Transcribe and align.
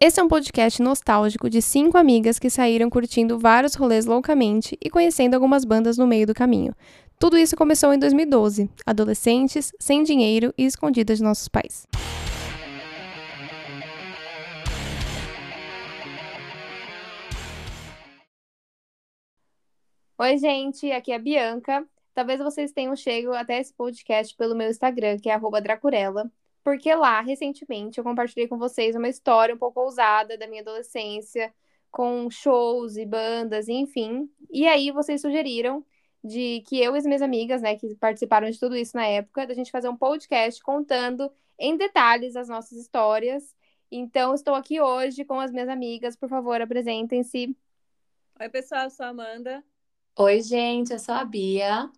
Esse 0.00 0.18
é 0.18 0.22
um 0.22 0.28
podcast 0.28 0.82
nostálgico 0.82 1.48
de 1.48 1.62
cinco 1.62 1.96
amigas 1.96 2.38
que 2.38 2.50
saíram 2.50 2.90
curtindo 2.90 3.38
vários 3.38 3.74
rolês 3.74 4.04
loucamente 4.04 4.76
e 4.82 4.90
conhecendo 4.90 5.34
algumas 5.34 5.64
bandas 5.64 5.96
no 5.96 6.08
meio 6.08 6.26
do 6.26 6.34
caminho. 6.34 6.74
Tudo 7.20 7.38
isso 7.38 7.54
começou 7.54 7.92
em 7.94 7.98
2012, 8.00 8.68
adolescentes, 8.84 9.72
sem 9.78 10.02
dinheiro 10.02 10.52
e 10.58 10.64
escondidas 10.64 11.18
de 11.18 11.24
nossos 11.24 11.46
pais. 11.46 11.86
Oi, 20.18 20.38
gente, 20.38 20.90
aqui 20.90 21.12
é 21.12 21.14
a 21.14 21.18
Bianca. 21.18 21.86
Talvez 22.12 22.40
vocês 22.40 22.72
tenham 22.72 22.96
chegado 22.96 23.34
até 23.34 23.60
esse 23.60 23.72
podcast 23.72 24.34
pelo 24.36 24.56
meu 24.56 24.68
Instagram, 24.68 25.16
que 25.18 25.30
é 25.30 25.38
@dracurella 25.38 26.30
porque 26.62 26.94
lá, 26.94 27.20
recentemente, 27.20 27.98
eu 27.98 28.04
compartilhei 28.04 28.48
com 28.48 28.58
vocês 28.58 28.94
uma 28.96 29.08
história 29.08 29.54
um 29.54 29.58
pouco 29.58 29.80
ousada 29.80 30.38
da 30.38 30.46
minha 30.46 30.62
adolescência, 30.62 31.52
com 31.90 32.30
shows 32.30 32.96
e 32.96 33.04
bandas, 33.04 33.68
enfim. 33.68 34.30
E 34.50 34.66
aí 34.66 34.90
vocês 34.90 35.20
sugeriram 35.20 35.84
de 36.24 36.62
que 36.66 36.80
eu 36.80 36.94
e 36.94 36.98
as 36.98 37.04
minhas 37.04 37.22
amigas, 37.22 37.60
né, 37.60 37.76
que 37.76 37.94
participaram 37.96 38.48
de 38.48 38.58
tudo 38.58 38.76
isso 38.76 38.96
na 38.96 39.06
época, 39.06 39.46
da 39.46 39.54
gente 39.54 39.70
fazer 39.70 39.88
um 39.88 39.96
podcast 39.96 40.62
contando 40.62 41.30
em 41.58 41.76
detalhes 41.76 42.36
as 42.36 42.48
nossas 42.48 42.78
histórias. 42.78 43.54
Então, 43.90 44.32
estou 44.34 44.54
aqui 44.54 44.80
hoje 44.80 45.24
com 45.24 45.38
as 45.38 45.52
minhas 45.52 45.68
amigas. 45.68 46.16
Por 46.16 46.28
favor, 46.28 46.60
apresentem-se. 46.60 47.56
Oi, 48.40 48.48
pessoal, 48.48 48.84
eu 48.84 48.90
sou 48.90 49.04
a 49.04 49.10
Amanda. 49.10 49.62
Oi, 50.16 50.40
gente, 50.40 50.92
eu 50.92 50.98
sou 50.98 51.14
a 51.14 51.24
Bia. 51.24 51.90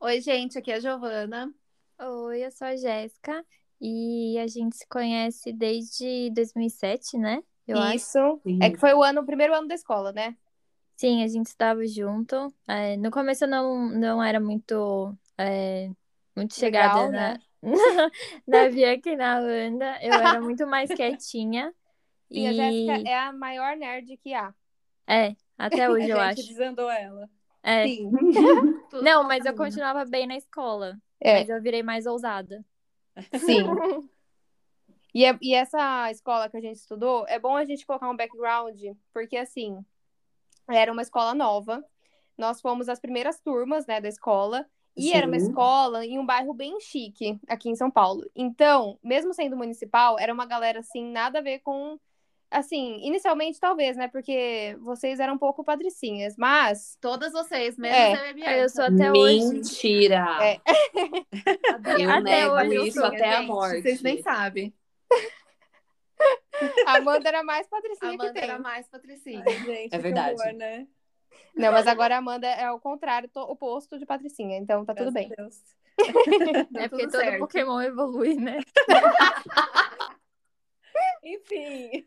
Oi, 0.00 0.20
gente, 0.20 0.58
aqui 0.58 0.70
é 0.70 0.74
a 0.74 0.80
Giovana. 0.80 1.52
Oi, 1.98 2.44
eu 2.44 2.50
sou 2.50 2.66
a 2.66 2.76
Jéssica. 2.76 3.44
E 3.80 4.38
a 4.38 4.46
gente 4.46 4.76
se 4.76 4.86
conhece 4.86 5.52
desde 5.52 6.30
2007, 6.34 7.16
né? 7.16 7.42
Eu 7.66 7.78
Isso. 7.94 8.18
Acho. 8.18 8.40
É 8.60 8.70
que 8.70 8.78
foi 8.78 8.92
o 8.92 9.02
ano, 9.02 9.22
o 9.22 9.26
primeiro 9.26 9.54
ano 9.54 9.68
da 9.68 9.74
escola, 9.74 10.12
né? 10.12 10.36
Sim, 10.96 11.22
a 11.22 11.28
gente 11.28 11.46
estava 11.46 11.86
junto. 11.86 12.52
É, 12.68 12.96
no 12.98 13.10
começo 13.10 13.44
eu 13.44 13.48
não, 13.48 13.88
não 13.88 14.22
era 14.22 14.38
muito, 14.38 15.16
é, 15.38 15.90
muito 16.36 16.54
chegada 16.54 17.06
Legal, 17.06 17.10
na, 17.10 17.32
né? 17.32 17.38
na 18.46 18.68
Bianca 18.68 19.08
e 19.08 19.16
na 19.16 19.38
Amanda. 19.38 19.98
Eu 20.02 20.12
era 20.12 20.40
muito 20.42 20.66
mais 20.66 20.90
quietinha. 20.92 21.72
Sim, 22.30 22.40
e... 22.40 22.46
a 22.48 22.52
Jéssica 22.52 23.08
é 23.08 23.18
a 23.18 23.32
maior 23.32 23.76
nerd 23.78 24.14
que 24.18 24.34
há. 24.34 24.52
É, 25.06 25.34
até 25.56 25.88
hoje 25.88 26.08
eu 26.10 26.20
acho. 26.20 26.46
desandou 26.46 26.90
ela. 26.90 27.30
É. 27.62 27.86
Sim. 27.86 28.10
não, 29.02 29.24
mas 29.24 29.46
eu 29.46 29.54
continuava 29.54 30.04
bem 30.04 30.26
na 30.26 30.36
escola. 30.36 30.98
É. 31.18 31.40
Mas 31.40 31.48
eu 31.48 31.62
virei 31.62 31.82
mais 31.82 32.04
ousada. 32.04 32.64
Sim. 33.38 33.64
e, 35.14 35.24
é, 35.24 35.38
e 35.40 35.54
essa 35.54 36.10
escola 36.10 36.48
que 36.48 36.56
a 36.56 36.60
gente 36.60 36.76
estudou, 36.76 37.24
é 37.28 37.38
bom 37.38 37.56
a 37.56 37.64
gente 37.64 37.86
colocar 37.86 38.08
um 38.08 38.16
background, 38.16 38.80
porque 39.12 39.36
assim, 39.36 39.84
era 40.68 40.92
uma 40.92 41.02
escola 41.02 41.34
nova. 41.34 41.84
Nós 42.36 42.60
fomos 42.60 42.88
as 42.88 43.00
primeiras 43.00 43.40
turmas, 43.40 43.86
né, 43.86 44.00
da 44.00 44.08
escola. 44.08 44.66
E 44.96 45.02
Sim. 45.02 45.14
era 45.14 45.26
uma 45.26 45.36
escola 45.36 46.04
em 46.04 46.18
um 46.18 46.26
bairro 46.26 46.52
bem 46.52 46.80
chique 46.80 47.38
aqui 47.48 47.70
em 47.70 47.76
São 47.76 47.90
Paulo. 47.90 48.28
Então, 48.34 48.98
mesmo 49.02 49.32
sendo 49.32 49.56
municipal, 49.56 50.18
era 50.18 50.32
uma 50.32 50.46
galera 50.46 50.80
assim, 50.80 51.10
nada 51.10 51.38
a 51.38 51.42
ver 51.42 51.60
com 51.60 51.98
assim, 52.50 52.98
inicialmente 53.02 53.60
talvez, 53.60 53.96
né? 53.96 54.08
Porque 54.08 54.76
vocês 54.80 55.20
eram 55.20 55.34
um 55.34 55.38
pouco 55.38 55.62
patricinhas, 55.62 56.36
mas. 56.36 56.98
Todas 57.00 57.32
vocês, 57.32 57.78
mesmo 57.78 57.96
é. 57.96 58.58
eu, 58.58 58.62
eu 58.62 58.68
sou 58.68 58.84
até 58.84 59.10
hoje. 59.12 59.46
Mentira! 59.46 60.26
É. 60.42 60.60
eu 62.02 62.10
até 62.10 62.20
nego 62.20 62.54
hoje, 62.54 62.88
isso 62.88 63.04
até 63.04 63.36
a 63.36 63.42
morte. 63.42 63.82
Vocês 63.82 64.02
nem 64.02 64.20
sabem. 64.20 64.74
A 66.86 66.96
Amanda 66.96 67.28
era 67.28 67.42
mais 67.42 67.66
patricinha 67.66 68.12
Amanda 68.12 68.26
que 68.26 68.34
tem. 68.34 68.42
era 68.42 68.58
mais 68.58 68.88
patricinha. 68.88 69.42
Ai, 69.46 69.64
gente, 69.64 69.94
é 69.94 69.98
verdade. 69.98 70.42
Amor, 70.42 70.52
né? 70.52 70.86
Não, 71.54 71.72
mas 71.72 71.86
agora 71.86 72.16
a 72.16 72.18
Amanda 72.18 72.46
é 72.46 72.70
o 72.70 72.78
contrário, 72.78 73.30
o 73.34 73.40
oposto 73.40 73.98
de 73.98 74.04
patricinha, 74.04 74.58
então 74.58 74.84
tá 74.84 74.94
tudo 74.94 75.10
bem. 75.12 75.28
Deus. 75.28 75.62
é 76.76 76.88
porque 76.88 77.08
todo 77.08 77.22
certo. 77.22 77.38
Pokémon 77.38 77.80
evolui, 77.80 78.34
né? 78.34 78.58
Enfim. 81.22 82.06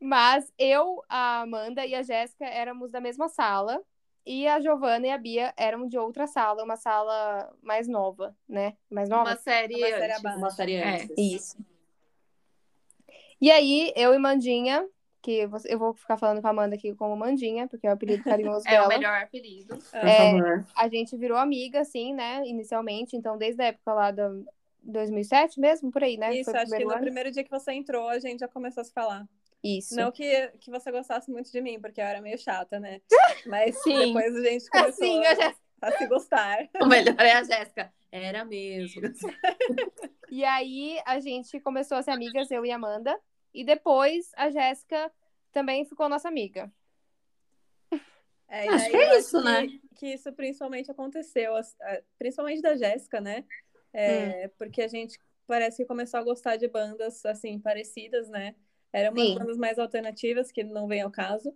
Mas 0.00 0.52
eu, 0.58 1.02
a 1.08 1.40
Amanda 1.40 1.84
e 1.84 1.94
a 1.94 2.02
Jéssica 2.02 2.44
éramos 2.46 2.90
da 2.90 3.00
mesma 3.00 3.28
sala. 3.28 3.82
E 4.24 4.46
a 4.46 4.60
Giovana 4.60 5.06
e 5.06 5.10
a 5.10 5.16
Bia 5.16 5.54
eram 5.56 5.88
de 5.88 5.96
outra 5.98 6.26
sala, 6.26 6.62
uma 6.62 6.76
sala 6.76 7.50
mais 7.62 7.88
nova, 7.88 8.36
né? 8.46 8.76
Mais 8.90 9.08
nova? 9.08 9.30
Uma 9.30 9.36
série, 9.36 9.76
uma 9.76 9.88
série 9.88 10.12
antes. 10.12 10.36
Uma 10.36 10.50
série 10.50 10.74
é, 10.74 10.94
antes. 10.94 11.10
É, 11.16 11.20
isso. 11.22 11.56
E 13.40 13.50
aí, 13.50 13.90
eu 13.96 14.12
e 14.12 14.18
Mandinha, 14.18 14.86
que 15.22 15.48
eu 15.66 15.78
vou 15.78 15.94
ficar 15.94 16.18
falando 16.18 16.42
com 16.42 16.46
a 16.46 16.50
Amanda 16.50 16.74
aqui 16.74 16.94
como 16.94 17.16
Mandinha, 17.16 17.66
porque 17.68 17.86
é 17.86 17.90
o 17.90 17.94
apelido 17.94 18.22
carinhoso 18.22 18.68
é 18.68 18.72
dela. 18.72 18.84
É 18.84 18.86
o 18.86 18.88
melhor 18.88 19.22
apelido. 19.22 19.78
É, 19.94 20.32
a 20.76 20.88
gente 20.88 21.16
virou 21.16 21.38
amiga, 21.38 21.80
assim, 21.80 22.12
né? 22.12 22.42
Inicialmente, 22.46 23.16
então 23.16 23.38
desde 23.38 23.62
a 23.62 23.66
época 23.66 23.94
lá 23.94 24.10
do, 24.10 24.44
2007 24.82 25.60
mesmo, 25.60 25.90
por 25.90 26.02
aí, 26.02 26.16
né? 26.16 26.34
Isso, 26.36 26.50
acho 26.50 26.74
que 26.74 26.84
no 26.84 26.90
ano. 26.90 27.00
primeiro 27.00 27.30
dia 27.30 27.44
que 27.44 27.50
você 27.50 27.72
entrou, 27.72 28.08
a 28.08 28.18
gente 28.18 28.40
já 28.40 28.48
começou 28.48 28.80
a 28.80 28.84
se 28.84 28.92
falar. 28.92 29.28
Isso. 29.62 29.96
Não 29.96 30.12
que, 30.12 30.48
que 30.60 30.70
você 30.70 30.90
gostasse 30.90 31.30
muito 31.30 31.50
de 31.50 31.60
mim, 31.60 31.80
porque 31.80 32.00
eu 32.00 32.04
era 32.04 32.20
meio 32.20 32.38
chata, 32.38 32.78
né? 32.78 33.00
Mas 33.46 33.82
Sim. 33.82 34.06
depois 34.06 34.36
a 34.36 34.42
gente 34.42 34.70
começou 34.70 35.06
Sim, 35.06 35.22
a, 35.24 35.54
a 35.88 35.92
se 35.92 36.06
gostar. 36.06 36.68
O 36.80 36.86
melhor 36.86 37.18
é 37.18 37.32
a 37.32 37.42
Jéssica. 37.42 37.92
Era 38.10 38.44
mesmo. 38.44 39.02
e 40.30 40.44
aí 40.44 40.98
a 41.04 41.20
gente 41.20 41.60
começou 41.60 41.98
a 41.98 42.02
ser 42.02 42.12
amigas, 42.12 42.50
eu 42.50 42.64
e 42.64 42.70
Amanda. 42.70 43.18
E 43.52 43.64
depois 43.64 44.30
a 44.36 44.50
Jéssica 44.50 45.10
também 45.52 45.84
ficou 45.84 46.08
nossa 46.08 46.28
amiga. 46.28 46.72
É, 48.50 48.66
Acho 48.68 48.90
que 48.90 48.96
é 48.96 49.18
isso, 49.18 49.38
que, 49.38 49.44
né? 49.44 49.66
Que 49.96 50.06
isso 50.14 50.32
principalmente 50.32 50.90
aconteceu, 50.90 51.52
principalmente 52.18 52.62
da 52.62 52.76
Jéssica, 52.76 53.20
né? 53.20 53.44
É, 53.92 54.46
hum. 54.46 54.50
Porque 54.58 54.82
a 54.82 54.88
gente 54.88 55.18
parece 55.46 55.78
que 55.78 55.84
começou 55.86 56.20
a 56.20 56.22
gostar 56.22 56.56
de 56.56 56.68
bandas 56.68 57.24
assim 57.24 57.58
parecidas, 57.58 58.28
né? 58.28 58.54
Eram 58.92 59.12
umas 59.12 59.28
Sim. 59.28 59.34
bandas 59.38 59.56
mais 59.56 59.78
alternativas, 59.78 60.52
que 60.52 60.62
não 60.64 60.86
vem 60.86 61.02
ao 61.02 61.10
caso, 61.10 61.54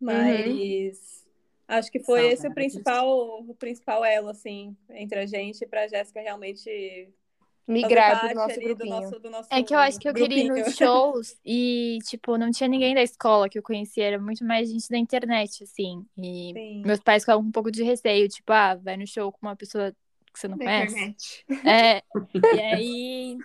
mas 0.00 1.24
uhum. 1.24 1.76
acho 1.76 1.92
que 1.92 2.00
foi 2.00 2.28
esse 2.28 2.46
o 2.46 2.54
principal, 2.54 3.40
o 3.40 3.54
principal 3.54 4.04
elo, 4.04 4.28
assim, 4.28 4.76
entre 4.90 5.20
a 5.20 5.26
gente, 5.26 5.66
para 5.66 5.82
a 5.82 5.88
Jéssica 5.88 6.20
realmente 6.20 7.08
migrar 7.66 8.20
pro 8.20 8.34
nosso 8.34 8.60
grupinho. 8.60 8.76
Do 8.76 8.86
nosso, 8.86 9.20
do 9.20 9.30
nosso 9.30 9.48
é 9.52 9.62
que 9.62 9.74
eu 9.74 9.78
acho 9.78 9.98
que 9.98 10.08
eu 10.08 10.12
grupinho. 10.12 10.52
queria 10.52 10.60
ir 10.60 10.64
nos 10.64 10.74
shows 10.76 11.36
e, 11.44 11.98
tipo, 12.08 12.36
não 12.36 12.50
tinha 12.50 12.68
ninguém 12.68 12.94
da 12.94 13.02
escola 13.02 13.48
que 13.48 13.58
eu 13.58 13.62
conhecia, 13.62 14.04
era 14.04 14.18
muito 14.18 14.44
mais 14.44 14.68
gente 14.68 14.88
da 14.88 14.98
internet, 14.98 15.62
assim. 15.62 16.04
E 16.18 16.52
Sim. 16.52 16.82
meus 16.84 17.00
pais 17.00 17.22
ficavam 17.22 17.42
com 17.42 17.48
um 17.48 17.52
pouco 17.52 17.70
de 17.70 17.82
receio, 17.84 18.28
tipo, 18.28 18.52
ah, 18.52 18.74
vai 18.74 18.96
no 18.96 19.06
show 19.06 19.30
com 19.30 19.46
uma 19.46 19.56
pessoa 19.56 19.94
que 20.32 20.40
você 20.40 20.48
não 20.48 20.56
da 20.56 20.64
conhece. 20.64 20.94
Internet. 20.94 21.44
É, 21.64 22.02
e 22.54 22.60
aí 22.60 23.38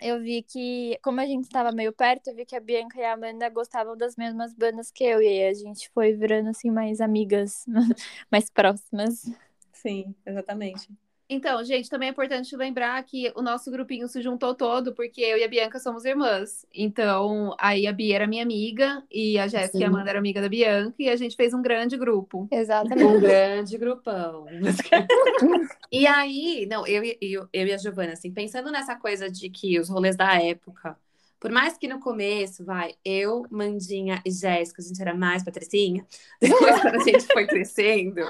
eu 0.00 0.20
vi 0.20 0.42
que, 0.42 0.98
como 1.02 1.20
a 1.20 1.26
gente 1.26 1.44
estava 1.44 1.72
meio 1.72 1.92
perto, 1.92 2.28
eu 2.28 2.34
vi 2.34 2.44
que 2.44 2.56
a 2.56 2.60
Bianca 2.60 2.98
e 2.98 3.04
a 3.04 3.12
Amanda 3.12 3.48
gostavam 3.48 3.96
das 3.96 4.16
mesmas 4.16 4.54
bandas 4.54 4.90
que 4.90 5.04
eu, 5.04 5.20
e 5.20 5.26
aí 5.26 5.48
a 5.48 5.54
gente 5.54 5.90
foi 5.90 6.12
virando 6.12 6.50
assim 6.50 6.70
mais 6.70 7.00
amigas, 7.00 7.64
mais 8.30 8.50
próximas. 8.50 9.30
Sim, 9.72 10.14
exatamente. 10.24 10.88
Então, 11.30 11.62
gente, 11.62 11.90
também 11.90 12.08
é 12.08 12.12
importante 12.12 12.56
lembrar 12.56 13.02
que 13.02 13.30
o 13.36 13.42
nosso 13.42 13.70
grupinho 13.70 14.08
se 14.08 14.22
juntou 14.22 14.54
todo 14.54 14.94
porque 14.94 15.20
eu 15.20 15.36
e 15.36 15.44
a 15.44 15.48
Bianca 15.48 15.78
somos 15.78 16.06
irmãs. 16.06 16.64
Então, 16.74 17.54
aí 17.60 17.86
a 17.86 17.92
Bia 17.92 18.16
era 18.16 18.26
minha 18.26 18.42
amiga 18.42 19.02
e 19.10 19.38
a 19.38 19.46
Jéssica 19.46 19.78
e 19.78 19.84
a 19.84 19.88
Amanda 19.88 20.08
eram 20.08 20.20
amiga 20.20 20.40
da 20.40 20.48
Bianca 20.48 20.94
e 20.98 21.08
a 21.08 21.16
gente 21.16 21.36
fez 21.36 21.52
um 21.52 21.60
grande 21.60 21.98
grupo. 21.98 22.48
Exatamente. 22.50 23.04
Um 23.04 23.20
grande 23.20 23.76
grupão. 23.76 24.46
e 25.92 26.06
aí, 26.06 26.66
não, 26.70 26.86
eu, 26.86 27.02
eu, 27.20 27.48
eu 27.52 27.66
e 27.66 27.72
a 27.74 27.76
Giovana, 27.76 28.14
assim, 28.14 28.32
pensando 28.32 28.70
nessa 28.70 28.96
coisa 28.96 29.30
de 29.30 29.50
que 29.50 29.78
os 29.78 29.90
rolês 29.90 30.16
da 30.16 30.42
época, 30.42 30.96
por 31.38 31.50
mais 31.50 31.76
que 31.76 31.86
no 31.86 32.00
começo, 32.00 32.64
vai, 32.64 32.94
eu, 33.04 33.44
Mandinha 33.50 34.22
e 34.24 34.30
Jéssica, 34.30 34.80
a 34.80 34.84
gente 34.84 35.00
era 35.00 35.14
mais 35.14 35.44
patricinha, 35.44 36.06
depois 36.40 36.80
quando 36.80 36.94
a 36.96 37.04
gente 37.04 37.26
foi 37.26 37.46
crescendo 37.46 38.22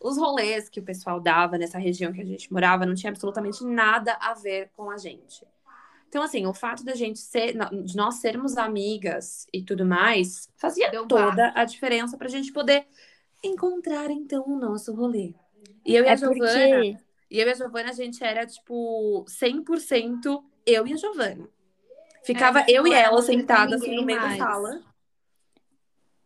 os 0.00 0.16
rolês 0.16 0.68
que 0.68 0.80
o 0.80 0.82
pessoal 0.82 1.20
dava 1.20 1.58
nessa 1.58 1.78
região 1.78 2.12
que 2.12 2.20
a 2.20 2.24
gente 2.24 2.52
morava 2.52 2.86
não 2.86 2.94
tinha 2.94 3.10
absolutamente 3.10 3.64
nada 3.64 4.16
a 4.20 4.34
ver 4.34 4.70
com 4.76 4.90
a 4.90 4.96
gente. 4.96 5.44
Então, 6.08 6.22
assim, 6.22 6.46
o 6.46 6.54
fato 6.54 6.84
da 6.84 6.94
gente 6.94 7.18
ser, 7.18 7.54
de 7.84 7.96
nós 7.96 8.16
sermos 8.16 8.56
amigas 8.56 9.46
e 9.52 9.62
tudo 9.62 9.84
mais, 9.84 10.48
fazia 10.56 10.90
Deu 10.90 11.06
toda 11.06 11.52
a 11.54 11.64
diferença 11.64 12.16
pra 12.16 12.28
gente 12.28 12.50
poder 12.52 12.86
encontrar, 13.44 14.10
então, 14.10 14.44
o 14.46 14.58
nosso 14.58 14.94
rolê. 14.94 15.34
E 15.84 15.94
eu 15.94 16.04
e 16.04 16.08
a 16.08 16.12
é 16.12 16.16
Giovana, 16.16 16.38
porque... 16.38 16.96
e 17.30 17.40
eu 17.40 17.46
e 17.46 17.50
a 17.50 17.54
Giovana, 17.54 17.90
a 17.90 17.92
gente 17.92 18.24
era, 18.24 18.46
tipo, 18.46 19.24
100% 19.28 20.42
eu 20.64 20.86
e 20.86 20.92
a 20.94 20.96
Giovana. 20.96 21.46
Ficava 22.24 22.60
é, 22.60 22.66
eu 22.68 22.86
e 22.86 22.92
ela 22.94 23.20
sentadas 23.20 23.82
assim, 23.82 23.96
no 23.96 24.04
meio 24.04 24.20
mais. 24.20 24.38
da 24.38 24.44
sala 24.46 24.87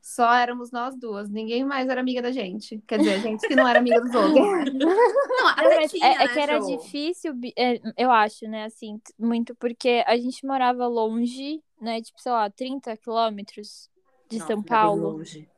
só 0.02 0.34
éramos 0.34 0.70
nós 0.70 0.94
duas, 0.98 1.30
ninguém 1.30 1.64
mais 1.64 1.88
era 1.88 2.00
amiga 2.00 2.20
da 2.20 2.32
gente. 2.32 2.82
Quer 2.86 2.98
dizer, 2.98 3.14
a 3.14 3.18
gente 3.18 3.46
que 3.46 3.54
não 3.54 3.66
era 3.66 3.78
amiga 3.78 4.00
dos 4.00 4.14
outros. 4.14 4.34
não, 4.74 5.48
até 5.48 5.88
tinha, 5.88 6.06
é, 6.06 6.24
é, 6.24 6.28
que 6.28 6.38
era 6.38 6.60
show. 6.60 6.76
difícil, 6.76 7.32
é, 7.56 7.80
eu 7.96 8.10
acho, 8.10 8.46
né, 8.48 8.64
assim, 8.64 9.00
muito 9.18 9.54
porque 9.54 10.04
a 10.06 10.16
gente 10.16 10.44
morava 10.44 10.86
longe 10.86 11.62
né, 11.82 12.00
tipo, 12.00 12.20
sei 12.20 12.30
lá, 12.30 12.48
30 12.48 12.96
quilômetros 12.96 13.90
de 14.30 14.38
Nossa, 14.38 14.52
São 14.52 14.62
Paulo. 14.62 15.10
Longe. 15.16 15.48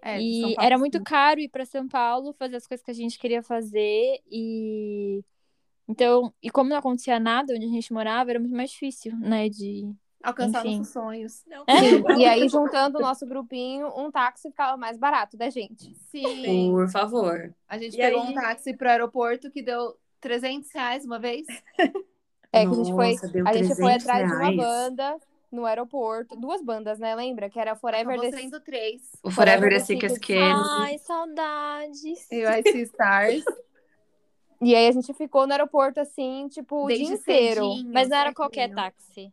É, 0.00 0.18
e 0.18 0.40
Paulo, 0.40 0.56
era 0.60 0.78
muito 0.78 1.02
caro 1.02 1.40
ir 1.40 1.48
para 1.48 1.66
São 1.66 1.86
Paulo 1.86 2.32
fazer 2.32 2.56
as 2.56 2.66
coisas 2.66 2.82
que 2.82 2.90
a 2.90 2.94
gente 2.94 3.18
queria 3.18 3.42
fazer 3.42 4.20
e 4.30 5.22
então, 5.86 6.32
e 6.42 6.50
como 6.50 6.68
não 6.68 6.76
acontecia 6.76 7.18
nada 7.18 7.54
onde 7.54 7.64
a 7.64 7.70
gente 7.70 7.92
morava, 7.94 8.30
era 8.30 8.38
muito 8.38 8.54
mais 8.54 8.70
difícil, 8.70 9.16
né, 9.18 9.48
de 9.48 9.90
alcançar 10.22 10.66
Enfim. 10.66 10.78
nossos 10.78 10.92
sonhos. 10.92 11.44
Não, 11.46 11.64
e 12.18 12.24
aí, 12.24 12.48
juntando 12.48 12.98
o 12.98 13.00
nosso 13.00 13.26
grupinho, 13.26 13.88
um 13.96 14.10
táxi 14.10 14.50
ficava 14.50 14.76
mais 14.76 14.98
barato 14.98 15.36
da 15.36 15.50
gente. 15.50 15.94
Sim. 16.10 16.72
Por 16.72 16.90
favor. 16.90 17.54
A 17.68 17.78
gente 17.78 17.94
e 17.94 17.98
pegou 17.98 18.22
aí... 18.22 18.28
um 18.28 18.34
táxi 18.34 18.74
pro 18.74 18.88
aeroporto 18.88 19.50
que 19.50 19.62
deu 19.62 19.96
300 20.20 20.70
reais 20.72 21.04
uma 21.04 21.18
vez. 21.18 21.46
É, 22.50 22.64
que 22.64 22.72
a 22.72 22.74
gente 22.74 22.92
foi, 22.92 23.14
a 23.44 23.52
gente 23.52 23.74
foi 23.76 23.92
atrás 23.92 24.26
reais. 24.26 24.30
de 24.30 24.34
uma 24.34 24.52
banda 24.56 25.18
no 25.52 25.66
aeroporto. 25.66 26.34
Duas 26.34 26.62
bandas, 26.62 26.98
né? 26.98 27.14
Lembra? 27.14 27.50
Que 27.50 27.60
era 27.60 27.76
Forever 27.76 28.14
Acabou 28.14 28.30
the... 28.30 28.38
sendo 28.38 28.60
três. 28.60 29.02
O 29.22 29.30
Forever, 29.30 29.68
the 29.68 29.80
Sickest 29.80 30.18
Kids. 30.18 30.68
Ai, 30.78 30.96
saudades. 30.96 32.26
E 32.32 32.46
o 32.46 32.50
Ice 32.58 32.80
Stars. 32.80 33.44
E 34.60 34.74
aí 34.74 34.88
a 34.88 34.90
gente 34.90 35.14
ficou 35.14 35.46
no 35.46 35.52
aeroporto 35.52 36.00
assim, 36.00 36.48
tipo, 36.48 36.84
o 36.84 36.86
Desde 36.88 37.06
dia 37.06 37.14
inteiro. 37.14 37.68
Mas 37.92 38.08
não 38.08 38.16
era 38.16 38.34
qualquer 38.34 38.68
táxi. 38.74 39.32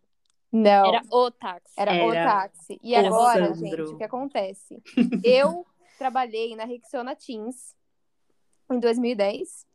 Não. 0.56 0.86
Era 0.88 1.02
o 1.12 1.30
táxi. 1.30 1.74
Era, 1.76 1.94
era 1.94 2.06
o 2.06 2.14
táxi. 2.14 2.80
E 2.82 2.96
agora, 2.96 3.54
Sandro. 3.54 3.88
gente, 3.88 3.94
o 3.94 3.98
que 3.98 4.04
acontece? 4.06 4.82
Eu 5.22 5.66
trabalhei 6.00 6.56
na 6.56 6.64
Rexona 6.64 7.14
Teams 7.14 7.76
em 8.72 8.80
2010. 8.80 9.68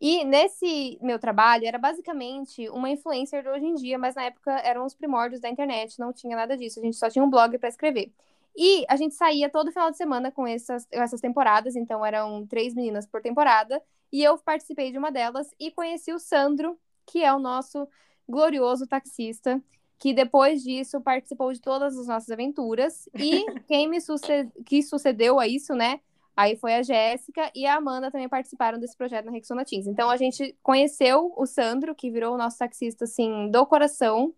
E 0.00 0.24
nesse 0.24 0.98
meu 1.02 1.18
trabalho 1.18 1.66
era 1.66 1.78
basicamente 1.78 2.68
uma 2.70 2.88
influencer 2.88 3.42
de 3.42 3.48
hoje 3.48 3.66
em 3.66 3.74
dia, 3.74 3.98
mas 3.98 4.14
na 4.14 4.22
época 4.22 4.52
eram 4.60 4.86
os 4.86 4.94
primórdios 4.94 5.40
da 5.40 5.48
internet, 5.48 5.98
não 5.98 6.12
tinha 6.12 6.36
nada 6.36 6.56
disso, 6.56 6.78
a 6.78 6.82
gente 6.82 6.96
só 6.96 7.10
tinha 7.10 7.22
um 7.24 7.28
blog 7.28 7.58
para 7.58 7.68
escrever. 7.68 8.10
E 8.56 8.84
a 8.88 8.96
gente 8.96 9.14
saía 9.14 9.50
todo 9.50 9.72
final 9.72 9.90
de 9.90 9.98
semana 9.98 10.32
com 10.32 10.46
essas, 10.46 10.86
essas 10.90 11.20
temporadas, 11.20 11.76
então 11.76 12.06
eram 12.06 12.46
três 12.46 12.72
meninas 12.72 13.06
por 13.06 13.20
temporada, 13.20 13.82
e 14.10 14.22
eu 14.22 14.38
participei 14.38 14.90
de 14.90 14.96
uma 14.96 15.12
delas 15.12 15.50
e 15.60 15.70
conheci 15.70 16.14
o 16.14 16.18
Sandro, 16.18 16.78
que 17.04 17.22
é 17.22 17.32
o 17.34 17.38
nosso 17.38 17.86
glorioso 18.26 18.86
taxista, 18.86 19.62
que 20.00 20.14
depois 20.14 20.62
disso 20.62 20.98
participou 20.98 21.52
de 21.52 21.60
todas 21.60 21.96
as 21.96 22.06
nossas 22.06 22.30
aventuras. 22.30 23.06
E 23.14 23.44
quem 23.68 23.86
me 23.86 24.00
suced... 24.00 24.50
que 24.64 24.82
sucedeu 24.82 25.38
a 25.38 25.46
isso, 25.46 25.74
né? 25.74 26.00
Aí 26.34 26.56
foi 26.56 26.74
a 26.74 26.82
Jéssica 26.82 27.52
e 27.54 27.66
a 27.66 27.76
Amanda 27.76 28.10
também 28.10 28.28
participaram 28.28 28.78
desse 28.80 28.96
projeto 28.96 29.26
na 29.26 29.30
Rexona 29.32 29.62
Teams. 29.62 29.86
Então 29.86 30.08
a 30.08 30.16
gente 30.16 30.56
conheceu 30.62 31.34
o 31.36 31.44
Sandro, 31.44 31.94
que 31.94 32.10
virou 32.10 32.34
o 32.34 32.38
nosso 32.38 32.56
taxista, 32.56 33.04
assim, 33.04 33.50
do 33.50 33.66
coração. 33.66 34.34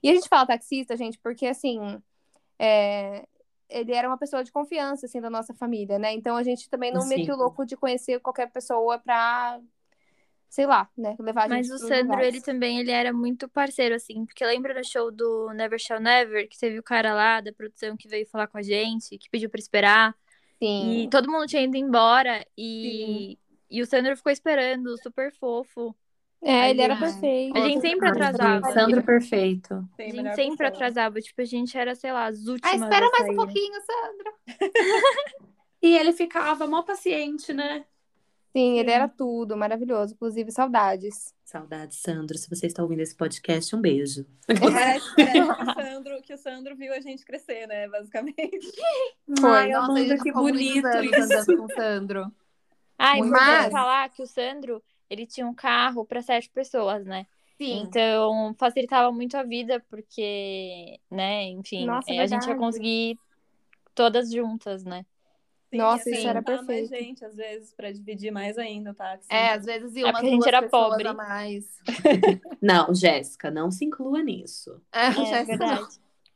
E 0.00 0.08
a 0.08 0.14
gente 0.14 0.28
fala 0.28 0.46
taxista, 0.46 0.96
gente, 0.96 1.18
porque, 1.18 1.46
assim, 1.46 2.00
é... 2.56 3.26
ele 3.68 3.92
era 3.92 4.06
uma 4.06 4.16
pessoa 4.16 4.44
de 4.44 4.52
confiança, 4.52 5.06
assim, 5.06 5.20
da 5.20 5.28
nossa 5.28 5.52
família, 5.52 5.98
né? 5.98 6.12
Então 6.12 6.36
a 6.36 6.44
gente 6.44 6.70
também 6.70 6.92
não 6.92 7.04
metia 7.08 7.34
o 7.34 7.36
louco 7.36 7.66
de 7.66 7.76
conhecer 7.76 8.20
qualquer 8.20 8.48
pessoa 8.52 8.96
pra 8.96 9.60
sei 10.50 10.66
lá, 10.66 10.90
né, 10.98 11.14
levar 11.20 11.44
a 11.44 11.54
gente 11.54 11.68
Mas 11.68 11.70
o 11.70 11.78
Sandro, 11.78 12.08
lugares. 12.08 12.34
ele 12.34 12.40
também, 12.42 12.80
ele 12.80 12.90
era 12.90 13.12
muito 13.12 13.48
parceiro, 13.48 13.94
assim, 13.94 14.26
porque 14.26 14.44
lembra 14.44 14.74
no 14.74 14.84
show 14.84 15.08
do 15.12 15.48
Never 15.54 15.78
Shall 15.78 16.00
Never, 16.00 16.48
que 16.48 16.58
teve 16.58 16.76
o 16.76 16.82
cara 16.82 17.14
lá 17.14 17.40
da 17.40 17.52
produção 17.52 17.96
que 17.96 18.08
veio 18.08 18.26
falar 18.26 18.48
com 18.48 18.58
a 18.58 18.62
gente, 18.62 19.16
que 19.16 19.30
pediu 19.30 19.48
pra 19.48 19.60
esperar. 19.60 20.12
Sim. 20.58 21.02
E 21.02 21.08
todo 21.08 21.30
mundo 21.30 21.46
tinha 21.46 21.62
ido 21.62 21.76
embora 21.76 22.44
e, 22.58 23.38
e 23.70 23.80
o 23.80 23.86
Sandro 23.86 24.16
ficou 24.16 24.32
esperando, 24.32 25.00
super 25.00 25.32
fofo. 25.32 25.94
É, 26.42 26.70
ele 26.70 26.82
era 26.82 26.96
perfeito. 26.96 27.56
A 27.56 27.60
gente 27.60 27.80
sempre 27.82 28.08
atrasava. 28.08 28.72
Sandro 28.72 29.02
perfeito. 29.04 29.88
A 29.98 30.02
gente 30.02 30.34
sempre 30.34 30.66
atrasava. 30.66 31.20
Tipo, 31.20 31.42
a 31.42 31.44
gente 31.44 31.76
era, 31.76 31.94
sei 31.94 32.12
lá, 32.12 32.26
as 32.26 32.46
últimas. 32.46 32.72
Ah, 32.72 32.76
espera 32.76 33.10
mais 33.10 33.30
um 33.30 33.36
pouquinho, 33.36 33.74
Sandro. 33.82 34.34
e 35.82 35.96
ele 35.96 36.12
ficava 36.12 36.66
mó 36.66 36.82
paciente, 36.82 37.52
né? 37.52 37.84
Sim, 38.52 38.78
ele 38.78 38.90
era 38.90 39.08
tudo, 39.08 39.56
maravilhoso. 39.56 40.14
Inclusive, 40.14 40.50
saudades. 40.50 41.32
Saudades, 41.44 41.98
Sandro. 41.98 42.36
Se 42.36 42.50
você 42.50 42.66
está 42.66 42.82
ouvindo 42.82 43.00
esse 43.00 43.14
podcast, 43.14 43.74
um 43.74 43.80
beijo. 43.80 44.26
O 45.70 45.82
Sandro, 45.82 46.22
que 46.22 46.34
o 46.34 46.38
Sandro 46.38 46.76
viu 46.76 46.92
a 46.92 47.00
gente 47.00 47.24
crescer, 47.24 47.66
né? 47.66 47.88
Basicamente. 47.88 48.72
Foi. 49.40 49.50
Ai, 49.50 49.70
Nossa, 49.70 49.92
Amanda, 49.92 50.18
que 50.18 50.32
bonito 50.32 50.88
isso. 50.88 51.56
com 51.56 51.64
o 51.64 51.74
Sandro. 51.74 52.32
Ah, 52.98 53.18
e 53.18 53.22
Mas... 53.22 53.72
falar 53.72 54.08
que 54.10 54.22
o 54.22 54.26
Sandro, 54.26 54.82
ele 55.08 55.26
tinha 55.26 55.46
um 55.46 55.54
carro 55.54 56.04
para 56.04 56.22
sete 56.22 56.50
pessoas, 56.50 57.04
né? 57.04 57.26
Sim. 57.56 57.82
Então, 57.82 58.54
facilitava 58.58 59.12
muito 59.12 59.36
a 59.36 59.42
vida, 59.42 59.84
porque, 59.90 60.98
né, 61.10 61.44
enfim, 61.44 61.84
Nossa, 61.84 62.10
é, 62.10 62.20
a 62.20 62.26
gente 62.26 62.46
ia 62.48 62.56
conseguir 62.56 63.18
todas 63.94 64.32
juntas, 64.32 64.82
né? 64.82 65.04
Sim, 65.70 65.76
Nossa, 65.76 66.02
assim, 66.02 66.18
isso 66.18 66.26
era 66.26 66.42
perfeito. 66.42 66.66
mais 66.66 66.88
gente, 66.88 67.24
às 67.24 67.36
vezes, 67.36 67.72
para 67.72 67.92
dividir 67.92 68.32
mais 68.32 68.58
ainda 68.58 68.90
o 68.90 68.94
táxi. 68.94 69.26
É, 69.30 69.52
às 69.52 69.64
vezes 69.64 69.94
ia 69.94 70.08
é 70.08 70.10
umas 70.10 70.22
é 70.22 70.26
a 70.26 70.30
gente 70.30 70.48
era 70.48 70.68
pobre. 70.68 71.06
a 71.06 71.14
mais. 71.14 71.64
não, 72.60 72.92
Jéssica, 72.92 73.50
não 73.50 73.70
se 73.70 73.84
inclua 73.84 74.22
nisso. 74.22 74.82
É, 74.92 75.06
é 75.06 75.44
verdade. 75.44 75.86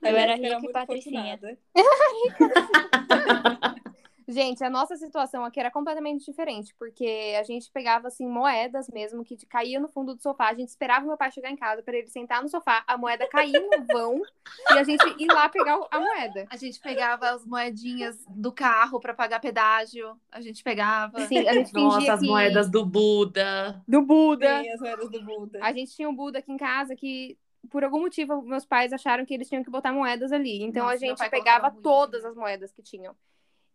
Eu, 0.01 0.11
Eu 0.11 0.17
era 0.17 0.37
rica 0.37 0.61
e 0.63 0.73
patricinha. 0.73 1.41
Gente, 4.27 4.65
a 4.65 4.71
nossa 4.71 4.97
situação 4.97 5.45
aqui 5.45 5.61
era 5.61 5.71
completamente 5.71 6.25
diferente, 6.25 6.75
porque 6.79 7.35
a 7.39 7.43
gente 7.43 7.71
pegava 7.71 8.09
assim 8.09 8.27
moedas 8.27 8.89
mesmo 8.89 9.25
que 9.25 9.37
caía 9.47 9.79
no 9.79 9.89
fundo 9.89 10.15
do 10.15 10.23
sofá, 10.23 10.49
a 10.49 10.55
gente 10.55 10.69
esperava 10.69 11.07
meu 11.07 11.17
pai 11.17 11.31
chegar 11.31 11.51
em 11.51 11.57
casa 11.57 11.83
para 11.83 11.97
ele 11.97 12.09
sentar 12.09 12.43
no 12.43 12.49
sofá, 12.49 12.83
a 12.87 12.97
moeda 12.97 13.29
cair 13.29 13.53
no 13.53 13.85
vão 13.87 14.23
e 14.71 14.79
a 14.79 14.83
gente 14.83 15.05
ir 15.19 15.27
lá 15.27 15.49
pegar 15.49 15.79
a 15.91 16.01
moeda. 16.01 16.47
A 16.51 16.57
gente 16.57 16.81
pegava 16.81 17.31
as 17.31 17.45
moedinhas 17.45 18.25
do 18.29 18.51
carro 18.51 18.99
para 18.99 19.13
pagar 19.13 19.41
pedágio, 19.41 20.19
a 20.31 20.41
gente 20.41 20.63
pegava. 20.63 21.27
Sim, 21.27 21.47
a 21.47 21.53
gente 21.53 21.73
Nossa, 21.73 22.15
as 22.15 22.21
que... 22.21 22.27
moedas 22.27 22.71
do 22.71 22.85
Buda. 22.85 23.83
Do 23.87 24.03
Buda. 24.03 24.63
Sim, 24.63 24.71
as 24.71 24.81
moedas 24.81 25.11
do 25.11 25.23
Buda. 25.23 25.59
A 25.63 25.73
gente 25.73 25.95
tinha 25.95 26.09
um 26.09 26.15
Buda 26.15 26.39
aqui 26.39 26.53
em 26.53 26.57
casa 26.57 26.97
que 26.97 27.37
por 27.71 27.83
algum 27.83 28.01
motivo, 28.01 28.43
meus 28.43 28.65
pais 28.67 28.93
acharam 28.93 29.25
que 29.25 29.35
eles 29.35 29.49
tinham 29.49 29.65
que 29.65 29.71
botar 29.71 29.93
moedas 29.93 30.33
ali. 30.33 30.63
Então 30.63 30.85
Nossa, 30.85 30.97
a 30.97 30.99
gente 30.99 31.31
pegava 31.31 31.71
todas 31.71 32.25
as 32.25 32.35
moedas 32.37 32.73
que 32.73 32.83
tinham. 32.83 33.15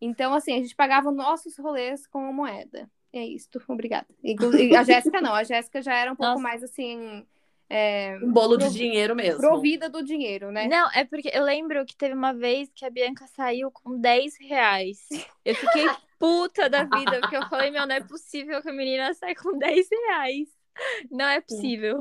Então, 0.01 0.33
assim, 0.33 0.53
a 0.53 0.61
gente 0.61 0.75
pagava 0.75 1.11
nossos 1.11 1.57
rolês 1.57 2.07
com 2.07 2.31
moeda. 2.31 2.89
É 3.11 3.25
isso, 3.25 3.49
obrigada. 3.67 4.07
E 4.23 4.35
a 4.75 4.83
Jéssica 4.83 5.19
não, 5.19 5.33
a 5.33 5.43
Jéssica 5.43 5.81
já 5.81 5.95
era 5.95 6.11
um 6.11 6.15
pouco 6.15 6.31
Nossa. 6.31 6.43
mais 6.43 6.63
assim. 6.63 7.25
É, 7.71 8.17
um 8.23 8.31
bolo 8.31 8.57
de 8.57 8.71
dinheiro 8.71 9.15
mesmo. 9.15 9.39
Provida 9.39 9.89
do 9.89 10.03
dinheiro, 10.03 10.51
né? 10.51 10.67
Não, 10.67 10.89
é 10.91 11.05
porque 11.05 11.29
eu 11.31 11.43
lembro 11.43 11.85
que 11.85 11.95
teve 11.95 12.15
uma 12.15 12.33
vez 12.33 12.71
que 12.73 12.83
a 12.83 12.89
Bianca 12.89 13.27
saiu 13.27 13.69
com 13.71 13.99
10 13.99 14.37
reais. 14.39 15.07
Eu 15.45 15.53
fiquei 15.53 15.85
puta 16.17 16.69
da 16.69 16.83
vida, 16.83 17.19
porque 17.21 17.37
eu 17.37 17.47
falei, 17.47 17.69
meu, 17.69 17.85
não 17.85 17.95
é 17.95 18.01
possível 18.01 18.61
que 18.61 18.69
a 18.69 18.73
menina 18.73 19.13
saia 19.13 19.35
com 19.35 19.57
10 19.57 19.87
reais. 19.89 20.49
Não 21.11 21.25
é 21.25 21.41
possível. 21.41 21.99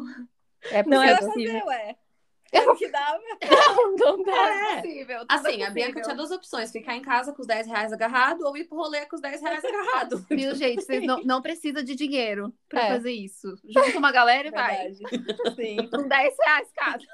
É 0.70 0.82
possível. 0.82 0.90
Não 0.90 1.02
é 1.02 1.16
possível, 1.16 1.66
ué. 1.66 1.96
O 2.52 2.74
que 2.76 2.88
dava. 2.88 3.20
Não, 3.98 4.22
dá. 4.22 4.32
É. 4.32 4.80
Possível, 4.80 5.24
assim, 5.28 5.62
a 5.62 5.70
Bianca 5.70 6.00
tinha 6.00 6.16
duas 6.16 6.30
opções: 6.30 6.72
ficar 6.72 6.96
em 6.96 7.02
casa 7.02 7.32
com 7.32 7.42
os 7.42 7.46
10 7.46 7.66
reais 7.66 7.92
agarrado 7.92 8.42
ou 8.42 8.56
ir 8.56 8.64
pro 8.64 8.78
rolê 8.78 9.04
com 9.06 9.16
os 9.16 9.22
10 9.22 9.40
reais 9.42 9.64
agarrado. 9.64 10.24
Viu, 10.30 10.54
gente? 10.54 10.82
Vocês 10.82 11.04
não, 11.04 11.22
não 11.24 11.42
precisa 11.42 11.82
de 11.82 11.94
dinheiro 11.94 12.52
pra 12.68 12.86
é. 12.86 12.88
fazer 12.88 13.12
isso. 13.12 13.54
Junta 13.68 13.98
uma 13.98 14.12
galera 14.12 14.48
e 14.48 14.50
vai. 14.50 14.94
Sim. 15.56 15.88
Com 15.90 16.08
10 16.08 16.36
reais 16.38 16.68
cada. 16.74 17.04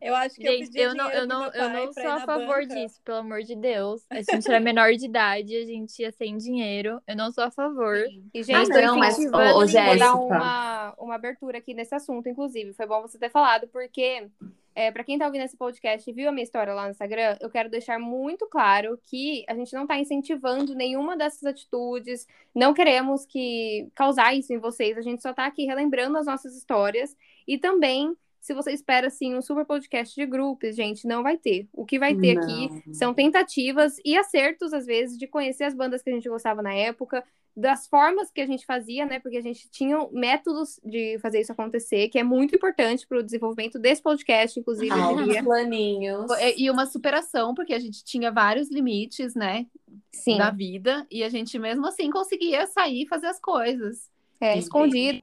Eu 0.00 0.14
acho 0.14 0.36
que 0.36 0.42
gente, 0.42 0.76
eu, 0.78 0.90
eu 0.90 0.94
não, 0.94 1.10
eu 1.10 1.26
não, 1.26 1.52
eu 1.52 1.68
não 1.68 1.92
sou 1.92 2.08
a 2.08 2.20
favor 2.20 2.62
banca. 2.62 2.74
disso, 2.74 3.00
pelo 3.04 3.18
amor 3.18 3.42
de 3.42 3.54
Deus. 3.54 4.04
A 4.08 4.22
gente 4.22 4.48
era 4.48 4.58
menor 4.60 4.92
de 4.94 5.04
idade, 5.04 5.54
a 5.54 5.66
gente 5.66 6.00
ia 6.00 6.10
sem 6.10 6.36
dinheiro. 6.36 7.02
Eu 7.06 7.16
não 7.16 7.30
sou 7.30 7.44
a 7.44 7.50
favor. 7.50 7.96
E, 8.32 8.42
gente, 8.42 8.56
mas 8.56 8.68
não, 8.68 8.96
mas, 8.96 9.18
ô, 9.18 9.58
ô, 9.58 9.66
Jéssica. 9.66 9.98
dar 9.98 10.14
uma, 10.14 10.94
uma 10.98 11.14
abertura 11.14 11.58
aqui 11.58 11.74
nesse 11.74 11.94
assunto, 11.94 12.28
inclusive. 12.28 12.72
Foi 12.72 12.86
bom 12.86 13.02
você 13.02 13.18
ter 13.18 13.30
falado, 13.30 13.68
porque 13.68 14.26
é, 14.74 14.90
para 14.90 15.04
quem 15.04 15.18
tá 15.18 15.26
ouvindo 15.26 15.44
esse 15.44 15.56
podcast 15.56 16.08
e 16.08 16.12
viu 16.12 16.28
a 16.28 16.32
minha 16.32 16.44
história 16.44 16.72
lá 16.72 16.84
no 16.84 16.90
Instagram, 16.90 17.36
eu 17.40 17.50
quero 17.50 17.68
deixar 17.68 17.98
muito 17.98 18.46
claro 18.46 18.98
que 19.02 19.44
a 19.48 19.54
gente 19.54 19.74
não 19.74 19.86
tá 19.86 19.98
incentivando 19.98 20.74
nenhuma 20.74 21.16
dessas 21.16 21.44
atitudes, 21.44 22.26
não 22.54 22.72
queremos 22.72 23.26
que 23.26 23.88
causar 23.94 24.34
isso 24.34 24.52
em 24.52 24.58
vocês, 24.58 24.96
a 24.96 25.02
gente 25.02 25.20
só 25.20 25.34
tá 25.34 25.44
aqui 25.44 25.66
relembrando 25.66 26.16
as 26.16 26.26
nossas 26.26 26.56
histórias 26.56 27.16
e 27.46 27.58
também 27.58 28.16
se 28.40 28.54
você 28.54 28.72
espera, 28.72 29.08
assim, 29.08 29.36
um 29.36 29.42
super 29.42 29.66
podcast 29.66 30.14
de 30.14 30.26
grupos, 30.26 30.74
gente, 30.74 31.06
não 31.06 31.22
vai 31.22 31.36
ter. 31.36 31.68
O 31.72 31.84
que 31.84 31.98
vai 31.98 32.16
ter 32.16 32.34
não. 32.34 32.42
aqui 32.42 32.94
são 32.94 33.12
tentativas 33.12 33.96
e 34.04 34.16
acertos, 34.16 34.72
às 34.72 34.86
vezes, 34.86 35.18
de 35.18 35.26
conhecer 35.26 35.64
as 35.64 35.74
bandas 35.74 36.02
que 36.02 36.08
a 36.08 36.14
gente 36.14 36.28
gostava 36.28 36.62
na 36.62 36.72
época, 36.72 37.22
das 37.54 37.86
formas 37.86 38.30
que 38.30 38.40
a 38.40 38.46
gente 38.46 38.64
fazia, 38.64 39.04
né? 39.04 39.20
Porque 39.20 39.36
a 39.36 39.42
gente 39.42 39.68
tinha 39.70 40.08
métodos 40.10 40.80
de 40.82 41.18
fazer 41.18 41.40
isso 41.40 41.52
acontecer, 41.52 42.08
que 42.08 42.18
é 42.18 42.24
muito 42.24 42.56
importante 42.56 43.06
para 43.06 43.18
o 43.18 43.22
desenvolvimento 43.22 43.78
desse 43.78 44.00
podcast, 44.00 44.58
inclusive. 44.58 44.90
Ah, 44.90 45.42
planinhos. 45.44 46.30
E 46.56 46.70
uma 46.70 46.86
superação, 46.86 47.54
porque 47.54 47.74
a 47.74 47.78
gente 47.78 48.02
tinha 48.04 48.32
vários 48.32 48.70
limites, 48.70 49.34
né? 49.34 49.66
Sim. 50.12 50.38
Da 50.38 50.50
vida, 50.50 51.06
e 51.10 51.22
a 51.22 51.28
gente 51.28 51.58
mesmo 51.58 51.86
assim 51.86 52.10
conseguia 52.10 52.66
sair 52.66 53.02
e 53.02 53.08
fazer 53.08 53.26
as 53.26 53.38
coisas. 53.38 54.08
É, 54.40 54.56
escondido 54.56 55.22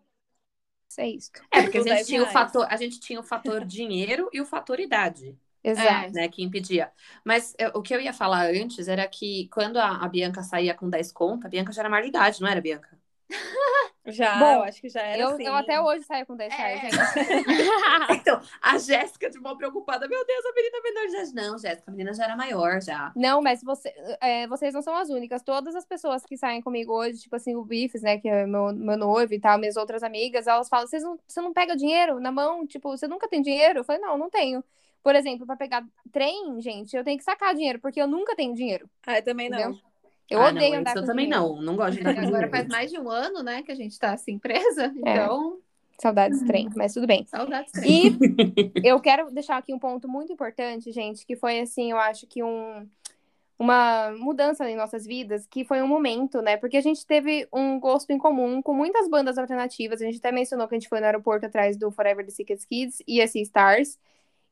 É 0.97 1.07
isso. 1.07 1.31
É, 1.51 1.61
porque 1.61 1.77
a 1.77 1.83
gente, 1.83 2.05
tinha 2.05 2.23
o 2.23 2.27
fator, 2.27 2.67
a 2.69 2.75
gente 2.75 2.99
tinha 2.99 3.19
o 3.19 3.23
fator 3.23 3.63
dinheiro 3.63 4.29
e 4.33 4.41
o 4.41 4.45
fator 4.45 4.79
idade. 4.79 5.37
Exato. 5.63 6.13
Né, 6.13 6.27
que 6.29 6.43
impedia. 6.43 6.91
Mas 7.25 7.53
eu, 7.57 7.71
o 7.75 7.81
que 7.81 7.93
eu 7.93 7.99
ia 7.99 8.13
falar 8.13 8.47
antes 8.49 8.87
era 8.87 9.07
que 9.07 9.49
quando 9.49 9.77
a, 9.77 9.97
a 10.03 10.07
Bianca 10.07 10.41
saía 10.41 10.73
com 10.73 10.89
10 10.89 11.11
contas, 11.11 11.45
a 11.45 11.49
Bianca 11.49 11.71
já 11.71 11.81
era 11.81 11.89
maior 11.89 12.03
de 12.03 12.09
idade, 12.09 12.41
não 12.41 12.47
era, 12.47 12.61
Bianca? 12.61 12.97
Já, 14.07 14.39
Bom, 14.39 14.53
eu 14.53 14.63
acho 14.63 14.79
que 14.79 14.89
já 14.89 15.01
era 15.01 15.21
eu, 15.21 15.27
assim. 15.29 15.45
eu 15.45 15.53
até 15.53 15.81
hoje 15.81 16.03
saio 16.03 16.25
com 16.25 16.35
10 16.35 16.53
reais, 16.53 16.81
é. 16.83 16.87
então, 18.15 18.39
a 18.61 18.77
Jéssica 18.77 19.29
de 19.29 19.39
mal 19.39 19.57
preocupada, 19.57 20.07
meu 20.07 20.25
Deus, 20.25 20.45
a 20.45 20.53
menina 20.53 20.81
menor 20.81 21.07
de 21.07 21.13
idade. 21.13 21.33
Não, 21.35 21.57
Jéssica, 21.57 21.83
a 21.87 21.91
menina 21.91 22.13
já 22.13 22.23
era 22.23 22.35
maior 22.35 22.81
já. 22.81 23.11
Não, 23.15 23.41
mas 23.41 23.61
você, 23.61 23.93
é, 24.21 24.47
vocês 24.47 24.73
não 24.73 24.81
são 24.81 24.95
as 24.95 25.09
únicas. 25.09 25.43
Todas 25.43 25.75
as 25.75 25.85
pessoas 25.85 26.23
que 26.23 26.37
saem 26.37 26.61
comigo 26.61 26.93
hoje, 26.93 27.19
tipo 27.19 27.35
assim, 27.35 27.55
o 27.55 27.65
Bifes, 27.65 28.01
né, 28.01 28.17
que 28.17 28.29
é 28.29 28.45
meu, 28.45 28.73
meu 28.73 28.97
noivo 28.97 29.33
e 29.33 29.39
tal, 29.39 29.57
minhas 29.57 29.75
outras 29.75 30.03
amigas, 30.03 30.47
elas 30.47 30.69
falam, 30.69 30.87
vocês 30.87 31.03
não, 31.03 31.19
você 31.27 31.41
não 31.41 31.51
pega 31.51 31.75
dinheiro 31.75 32.19
na 32.19 32.31
mão? 32.31 32.65
Tipo, 32.65 32.95
você 32.95 33.07
nunca 33.07 33.27
tem 33.27 33.41
dinheiro? 33.41 33.79
Eu 33.79 33.83
falei, 33.83 34.01
não, 34.01 34.17
não 34.17 34.29
tenho. 34.29 34.63
Por 35.03 35.15
exemplo, 35.15 35.45
para 35.45 35.55
pegar 35.55 35.85
trem, 36.11 36.59
gente, 36.61 36.95
eu 36.95 37.03
tenho 37.03 37.17
que 37.17 37.23
sacar 37.23 37.53
dinheiro, 37.53 37.79
porque 37.79 38.01
eu 38.01 38.07
nunca 38.07 38.35
tenho 38.35 38.53
dinheiro. 38.53 38.89
Ah, 39.05 39.17
eu 39.17 39.23
também 39.23 39.49
não. 39.49 39.59
Entendeu? 39.59 39.87
Eu 40.29 40.41
ah, 40.41 40.49
odeio 40.49 40.73
não, 40.73 40.79
andar 40.79 40.95
eu 40.95 41.01
com 41.01 41.07
também 41.07 41.27
não, 41.27 41.61
não 41.61 41.75
gosto 41.75 42.01
de 42.01 42.07
andar 42.07 42.23
Agora 42.23 42.49
faz 42.49 42.67
mais 42.67 42.91
de 42.91 42.99
um 42.99 43.09
ano, 43.09 43.41
né, 43.43 43.63
que 43.63 43.71
a 43.71 43.75
gente 43.75 43.97
tá 43.97 44.13
assim 44.13 44.37
presa, 44.37 44.93
então... 44.95 45.57
É. 45.63 45.67
Saudades 45.99 46.43
trem, 46.43 46.69
mas 46.75 46.93
tudo 46.93 47.07
bem. 47.07 47.25
Saudades 47.25 47.71
trem. 47.71 48.15
E 48.21 48.71
eu 48.87 48.99
quero 48.99 49.31
deixar 49.31 49.57
aqui 49.57 49.73
um 49.73 49.79
ponto 49.79 50.07
muito 50.07 50.31
importante, 50.31 50.91
gente, 50.91 51.25
que 51.25 51.35
foi 51.35 51.59
assim, 51.59 51.89
eu 51.89 51.97
acho 51.97 52.27
que 52.27 52.43
um 52.43 52.87
uma 53.59 54.11
mudança 54.11 54.69
em 54.69 54.75
nossas 54.75 55.05
vidas, 55.05 55.47
que 55.47 55.65
foi 55.65 55.81
um 55.81 55.87
momento, 55.87 56.41
né? 56.41 56.57
Porque 56.57 56.77
a 56.77 56.81
gente 56.81 57.05
teve 57.05 57.47
um 57.51 57.79
gosto 57.79 58.11
em 58.11 58.17
comum 58.17 58.61
com 58.61 58.73
muitas 58.73 59.09
bandas 59.09 59.37
alternativas. 59.37 60.01
A 60.01 60.05
gente 60.05 60.19
até 60.19 60.31
mencionou 60.31 60.67
que 60.67 60.75
a 60.75 60.79
gente 60.79 60.87
foi 60.87 60.99
no 60.99 61.07
aeroporto 61.07 61.47
atrás 61.47 61.75
do 61.75 61.89
Forever 61.89 62.23
the 62.23 62.31
Secret 62.31 62.59
Kids 62.67 63.01
e 63.07 63.19
a 63.19 63.27
Sea 63.27 63.41
Stars. 63.41 63.97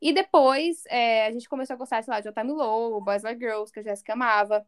E 0.02 0.12
depois 0.12 0.84
é, 0.88 1.28
a 1.28 1.32
gente 1.32 1.48
começou 1.48 1.76
a 1.76 1.78
gostar, 1.78 2.04
sei 2.04 2.14
lá, 2.14 2.20
de 2.20 2.30
Otami 2.30 2.52
Low, 2.52 3.00
Boys 3.00 3.22
Like 3.22 3.40
Girls, 3.40 3.72
que 3.72 3.80
a 3.80 3.84
Jéssica 3.84 4.14
amava. 4.14 4.66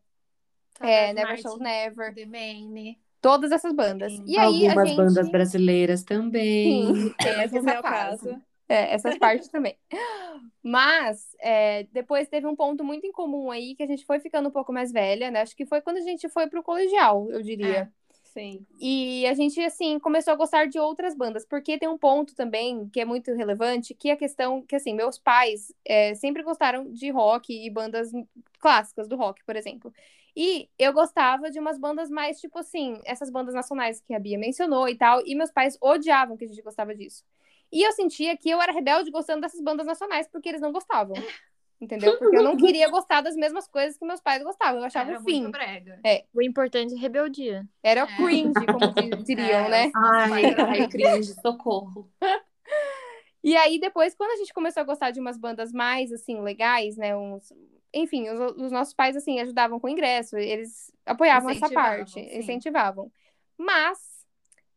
É, 0.80 1.14
Never 1.14 1.38
Show 1.42 1.58
Never. 1.58 2.14
The 2.14 2.26
Maine. 2.26 3.00
Todas 3.22 3.52
essas 3.52 3.74
bandas. 3.74 4.14
Sim. 4.14 4.24
E 4.28 4.38
aí, 4.38 4.68
Algumas 4.68 4.78
a 4.78 4.86
gente... 4.86 4.98
bandas 4.98 5.30
brasileiras 5.30 6.04
também. 6.04 6.96
Sim, 6.96 7.16
é, 7.26 7.46
esse 7.46 7.58
é 7.58 7.80
o 7.80 7.82
caso. 7.82 8.42
É, 8.70 8.94
essas 8.94 9.18
partes 9.18 9.48
também. 9.48 9.78
Mas 10.62 11.36
é, 11.40 11.84
depois 11.92 12.28
teve 12.28 12.46
um 12.46 12.56
ponto 12.56 12.84
muito 12.84 13.08
em 13.08 13.12
comum 13.12 13.50
aí 13.50 13.76
que 13.76 13.84
a 13.84 13.88
gente 13.88 14.06
foi 14.06 14.20
ficando 14.20 14.50
um 14.50 14.52
pouco 14.52 14.74
mais 14.74 14.92
velha, 14.92 15.32
né? 15.32 15.42
Acho 15.42 15.56
que 15.56 15.66
foi 15.66 15.82
quando 15.82 15.98
a 15.98 16.02
gente 16.02 16.28
foi 16.28 16.48
pro 16.48 16.62
colegial, 16.62 17.30
eu 17.32 17.42
diria. 17.42 17.78
É, 17.78 17.88
sim. 18.38 18.66
E 18.80 19.26
a 19.26 19.34
gente, 19.34 19.60
assim, 19.62 19.98
começou 20.00 20.34
a 20.34 20.38
gostar 20.38 20.68
de 20.68 20.78
outras 20.80 21.16
bandas, 21.16 21.46
porque 21.46 21.78
tem 21.78 21.90
um 21.90 21.98
ponto 21.98 22.36
também 22.36 22.88
que 22.90 23.00
é 23.00 23.06
muito 23.06 23.34
relevante, 23.34 23.94
que 23.94 24.10
é 24.10 24.14
a 24.14 24.18
questão 24.18 24.62
que, 24.62 24.76
assim, 24.76 24.94
meus 24.94 25.18
pais 25.18 25.74
é, 25.84 26.14
sempre 26.14 26.44
gostaram 26.44 26.92
de 26.92 27.10
rock 27.10 27.52
e 27.54 27.70
bandas 27.70 28.12
clássicas 28.60 29.08
do 29.08 29.16
rock, 29.16 29.44
por 29.44 29.56
exemplo. 29.56 29.92
E 30.36 30.70
eu 30.78 30.94
gostava 30.94 31.50
de 31.50 31.60
umas 31.60 31.80
bandas 31.80 32.12
mais, 32.12 32.40
tipo 32.40 32.60
assim, 32.60 33.00
essas 33.06 33.32
bandas 33.32 33.56
nacionais 33.56 34.00
que 34.00 34.14
a 34.14 34.20
Bia 34.20 34.38
mencionou 34.38 34.88
e 34.88 34.96
tal, 34.96 35.26
e 35.26 35.34
meus 35.34 35.52
pais 35.52 35.78
odiavam 35.82 36.38
que 36.38 36.46
a 36.46 36.48
gente 36.48 36.62
gostava 36.62 36.94
disso. 36.94 37.24
E 37.72 37.82
eu 37.86 37.92
sentia 37.92 38.38
que 38.38 38.50
eu 38.50 38.62
era 38.62 38.72
rebelde 38.72 39.10
gostando 39.10 39.42
dessas 39.42 39.62
bandas 39.62 39.88
nacionais 39.88 40.28
porque 40.28 40.48
eles 40.50 40.62
não 40.62 40.72
gostavam. 40.72 41.16
Entendeu? 41.80 42.18
Porque 42.18 42.36
eu 42.36 42.44
não 42.44 42.58
queria 42.58 42.90
gostar 42.90 43.22
das 43.22 43.36
mesmas 43.36 43.68
coisas 43.68 43.98
que 43.98 44.06
meus 44.06 44.20
pais 44.20 44.42
gostavam. 44.44 44.80
Eu 44.80 44.86
achava 44.86 45.12
Era 45.12 45.20
o 45.20 45.24
fim. 45.24 45.42
muito 45.42 45.52
brega. 45.52 46.00
É. 46.04 46.26
O 46.34 46.42
importante 46.42 46.94
é 46.96 46.98
rebeldia. 46.98 47.68
Era 47.84 48.02
É. 48.02 48.16
cringe, 48.18 48.54
como 48.54 48.94
diriam, 49.24 49.66
É. 49.66 49.70
né? 49.70 49.92
Ai, 49.96 50.56
ai, 50.58 50.88
cringe, 50.88 51.34
socorro. 51.42 52.10
E 53.44 53.56
aí, 53.56 53.80
depois, 53.80 54.14
quando 54.16 54.32
a 54.32 54.36
gente 54.38 54.54
começou 54.54 54.82
a 54.82 54.86
gostar 54.86 55.12
de 55.12 55.20
umas 55.20 55.38
bandas 55.38 55.72
mais, 55.72 56.12
assim, 56.12 56.42
legais, 56.42 56.98
né? 56.98 57.16
Uns... 57.16 57.54
Enfim, 57.94 58.28
os, 58.30 58.40
os 58.58 58.72
nossos 58.72 58.94
pais, 58.94 59.16
assim, 59.16 59.40
ajudavam 59.40 59.80
com 59.80 59.88
o 59.88 59.90
ingresso. 59.90 60.36
Eles 60.38 60.92
apoiavam 61.06 61.50
essa 61.52 61.70
parte. 61.70 62.14
sim. 62.14 62.38
Incentivavam. 62.38 63.10
Mas, 63.58 64.17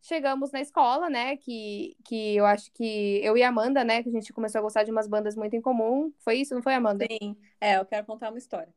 chegamos 0.02 0.50
na 0.52 0.60
escola, 0.60 1.08
né? 1.10 1.36
Que, 1.36 1.96
que 2.04 2.36
eu 2.36 2.46
acho 2.46 2.72
que 2.72 3.20
eu 3.22 3.36
e 3.36 3.42
a 3.42 3.48
Amanda, 3.48 3.84
né? 3.84 4.02
Que 4.02 4.08
a 4.08 4.12
gente 4.12 4.32
começou 4.32 4.58
a 4.58 4.62
gostar 4.62 4.84
de 4.84 4.90
umas 4.90 5.06
bandas 5.08 5.36
muito 5.36 5.54
em 5.56 5.60
comum. 5.60 6.12
Foi 6.20 6.36
isso, 6.36 6.54
não 6.54 6.62
foi, 6.62 6.74
Amanda? 6.74 7.06
Sim. 7.10 7.36
É, 7.60 7.76
eu 7.78 7.84
quero 7.86 8.06
contar 8.06 8.30
uma 8.30 8.38
história. 8.38 8.72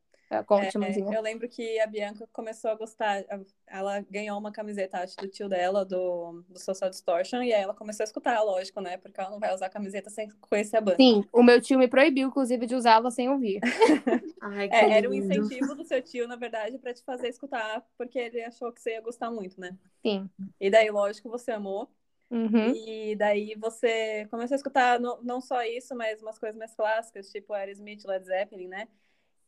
Conte, 0.46 0.78
É, 0.78 0.80
mãozinha. 0.80 1.16
eu 1.16 1.22
lembro 1.22 1.48
que 1.50 1.80
a 1.80 1.88
Bianca 1.88 2.28
começou 2.32 2.72
a 2.72 2.76
gostar. 2.76 3.24
Ela 3.68 4.02
ganhou 4.02 4.38
uma 4.38 4.52
camiseta, 4.52 5.00
acho, 5.00 5.18
do 5.18 5.28
tio 5.28 5.50
dela, 5.50 5.86
do, 5.86 6.44
do 6.50 6.60
Social 6.60 6.90
Distortion, 6.90 7.42
e 7.44 7.54
aí 7.54 7.62
ela 7.62 7.74
começou 7.74 8.04
a 8.04 8.06
escutar, 8.06 8.42
lógico, 8.42 8.82
né? 8.82 8.98
Porque 8.98 9.20
ela 9.20 9.30
não 9.30 9.40
vai 9.40 9.54
usar 9.54 9.70
camiseta 9.70 10.10
sem 10.10 10.30
conhecer 10.42 10.78
a 10.78 10.82
banda. 10.82 10.98
Sim, 10.98 11.24
o 11.34 11.44
meu 11.44 11.62
tio 11.62 11.80
me 11.80 11.88
proibiu, 11.88 12.28
inclusive, 12.28 12.66
de 12.66 12.76
usá-la 12.76 13.10
sem 13.12 13.30
ouvir. 13.30 13.60
Ai, 14.42 14.70
que 14.70 14.76
É, 14.76 14.98
era 15.00 15.10
um 15.10 15.14
incentivo 15.14 15.76
do 15.76 15.84
seu 15.84 16.02
tio, 16.02 16.28
na 16.28 16.36
verdade, 16.36 16.78
pra 16.78 16.94
te 16.94 17.04
fazer 17.04 17.30
escutar, 17.30 17.84
porque 17.98 18.20
ele 18.20 18.42
achou 18.44 18.72
que 18.72 18.82
você 18.82 18.92
ia 18.92 19.02
gostar 19.02 19.32
muito, 19.32 19.60
né? 19.60 19.78
Sim. 20.06 20.30
E 20.60 20.70
daí, 20.70 20.90
lógico, 20.90 21.30
você 21.30 21.52
amou. 21.52 21.90
Uhum. 22.30 22.74
E 22.74 23.16
daí 23.16 23.56
você 23.56 24.28
começou 24.30 24.56
a 24.56 24.58
escutar 24.58 25.00
no- 25.00 25.22
não 25.24 25.40
só 25.40 25.64
isso, 25.64 25.96
mas 25.96 26.22
umas 26.22 26.38
coisas 26.40 26.58
mais 26.58 26.74
clássicas, 26.76 27.32
tipo 27.32 27.54
Aerosmith, 27.54 28.04
Led 28.06 28.26
Zeppelin, 28.26 28.68
né? 28.68 28.88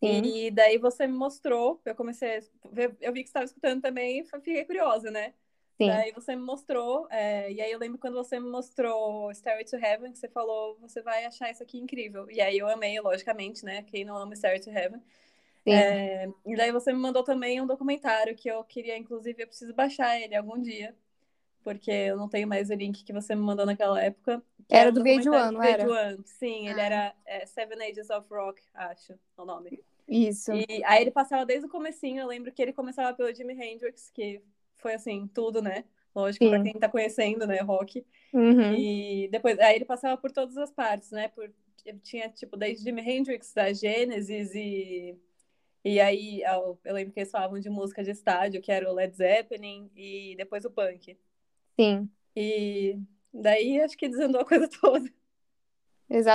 Sim. 0.02 0.22
E 0.24 0.52
daí 0.52 0.78
você 0.78 1.08
me 1.08 1.14
mostrou, 1.14 1.82
eu 1.86 1.96
comecei 1.96 2.38
a 2.38 2.42
ver, 2.72 2.96
eu 3.02 3.14
vi 3.14 3.24
que 3.24 3.28
você 3.28 3.32
estava 3.32 3.46
escutando 3.46 3.82
também 3.82 4.20
e 4.20 4.24
fiquei 4.24 4.64
curiosa, 4.66 5.10
né? 5.10 5.34
Sim. 5.78 5.88
Daí 5.88 6.12
você 6.12 6.36
me 6.36 6.42
mostrou, 6.42 7.08
é, 7.10 7.52
e 7.52 7.62
aí 7.62 7.72
eu 7.72 7.80
lembro 7.80 7.98
quando 7.98 8.14
você 8.14 8.40
me 8.40 8.50
mostrou 8.50 9.34
Stairway 9.34 9.66
to 9.66 9.76
Heaven, 9.76 10.12
que 10.12 10.18
você 10.18 10.30
falou, 10.30 10.78
você 10.80 11.02
vai 11.02 11.26
achar 11.26 11.52
isso 11.52 11.62
aqui 11.64 11.78
incrível. 11.78 12.30
E 12.32 12.40
aí 12.40 12.58
eu 12.58 12.68
amei, 12.70 13.00
logicamente, 13.00 13.66
né? 13.66 13.84
Quem 13.84 14.06
não 14.06 14.16
ama 14.16 14.36
Stairway 14.36 14.62
to 14.64 14.70
Heaven. 14.70 15.02
Sim. 15.64 15.74
É, 15.74 16.30
e 16.46 16.56
daí 16.56 16.72
você 16.72 16.94
me 16.94 17.00
mandou 17.00 17.24
também 17.24 17.60
um 17.60 17.68
documentário 17.68 18.36
que 18.36 18.48
eu 18.48 18.64
queria, 18.64 18.98
inclusive, 18.98 19.44
eu 19.44 19.48
preciso 19.48 19.74
baixar 19.74 20.20
ele 20.20 20.36
algum 20.36 20.62
dia, 20.62 20.96
porque 21.66 21.90
eu 21.90 22.16
não 22.16 22.30
tenho 22.30 22.48
mais 22.48 22.70
o 22.70 22.76
link 22.76 23.04
que 23.04 23.12
você 23.12 23.34
me 23.36 23.42
mandou 23.42 23.66
naquela 23.66 24.00
época. 24.02 24.42
Era 24.70 24.92
um 24.92 24.94
do 24.94 25.02
VH1, 25.04 25.24
documentário 25.24 25.52
não 25.52 25.64
era? 25.64 25.84
VH1. 25.84 26.24
Sim, 26.26 26.70
ele 26.70 26.80
Ah. 26.80 26.86
era 26.86 27.16
é, 27.26 27.46
Seven 27.48 27.82
Ages 27.82 28.12
of 28.12 28.28
Rock, 28.32 28.62
acho, 28.72 29.14
é 29.14 29.18
o 29.42 29.46
nome. 29.46 29.84
Isso. 30.08 30.54
E 30.54 30.84
aí 30.86 31.02
ele 31.02 31.10
passava 31.10 31.44
desde 31.44 31.66
o 31.66 31.70
comecinho, 31.70 32.22
eu 32.22 32.28
lembro 32.28 32.52
que 32.52 32.62
ele 32.62 32.72
começava 32.72 33.12
pelo 33.18 33.34
Jimi 33.34 33.54
Hendrix, 33.54 34.12
que 34.12 34.44
foi 34.76 34.94
assim, 34.94 35.28
tudo, 35.34 35.60
né? 35.60 35.86
Lógico, 36.14 36.48
pra 36.48 36.60
Sim. 36.60 36.64
quem 36.64 36.74
tá 36.80 36.88
conhecendo, 36.88 37.48
né, 37.48 37.60
rock. 37.62 38.06
Uhum. 38.32 38.74
E 38.76 39.28
depois, 39.32 39.58
aí 39.60 39.76
ele 39.76 39.86
passava 39.86 40.16
por 40.22 40.32
todas 40.32 40.56
as 40.58 40.72
partes, 40.72 41.10
né? 41.10 41.30
Por, 41.30 41.52
tinha, 42.04 42.30
tipo, 42.30 42.56
desde 42.56 42.84
Jimi 42.84 43.02
Hendrix, 43.02 43.54
da 43.54 43.74
Genesis 43.74 44.54
e... 44.54 45.18
E 45.84 46.00
aí, 46.00 46.42
eu 46.42 46.80
eu 46.84 46.94
lembro 46.96 47.14
que 47.14 47.20
eles 47.20 47.32
falavam 47.32 47.60
de 47.60 47.70
música 47.70 48.04
de 48.04 48.10
estádio, 48.12 48.62
que 48.62 48.72
era 48.72 48.90
o 48.90 48.94
Led 48.94 49.16
Zeppelin, 49.16 49.92
e 49.96 50.36
depois 50.36 50.66
o 50.66 50.72
punk. 50.72 51.16
Sim. 51.78 52.12
E 52.36 53.00
daí, 53.34 53.82
acho 53.82 53.98
que 53.98 54.10
desandou 54.10 54.42
a 54.42 54.46
coisa 54.46 54.68
toda. 54.82 55.10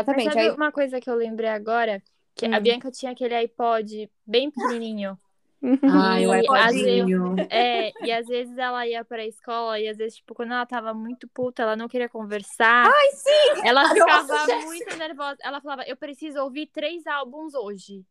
Mas 0.09 0.23
Exatamente. 0.23 0.25
sabe 0.25 0.41
Aí, 0.41 0.51
uma 0.51 0.73
coisa 0.73 1.01
que 1.01 1.09
eu 1.09 1.15
lembrei 1.15 1.49
agora? 1.49 2.03
Que 2.35 2.47
a 2.51 2.61
Hum. 2.61 2.61
Bianca 2.61 2.91
tinha 2.91 3.13
aquele 3.13 3.35
iPod 3.35 4.11
bem 4.27 4.51
pequenininho. 4.51 5.19
Ai, 5.63 6.27
o 6.27 6.35
E 6.35 6.47
às 6.49 6.75
iPodinho. 6.75 7.37
É, 7.51 7.93
e 8.05 8.11
às 8.13 8.27
vezes 8.27 8.57
ela 8.57 8.87
ia 8.87 9.05
pra 9.05 9.27
escola 9.27 9.79
e 9.79 9.89
às 9.89 9.97
vezes, 9.97 10.17
tipo, 10.17 10.35
quando 10.35 10.53
ela 10.53 10.65
tava 10.65 10.95
muito 10.95 11.29
puta, 11.29 11.63
ela 11.63 11.77
não 11.77 11.89
queria 11.89 12.09
conversar. 12.09 12.87
Ai, 12.87 13.11
sim! 13.13 13.61
Ela 13.65 13.89
ficava 13.89 14.47
Jéssica! 14.47 14.67
muito 14.67 14.97
nervosa. 14.97 15.37
Ela 15.43 15.61
falava, 15.61 15.83
eu 15.87 15.97
preciso 15.97 16.41
ouvir 16.41 16.67
três 16.67 17.07
álbuns 17.07 17.55
hoje. 17.55 18.05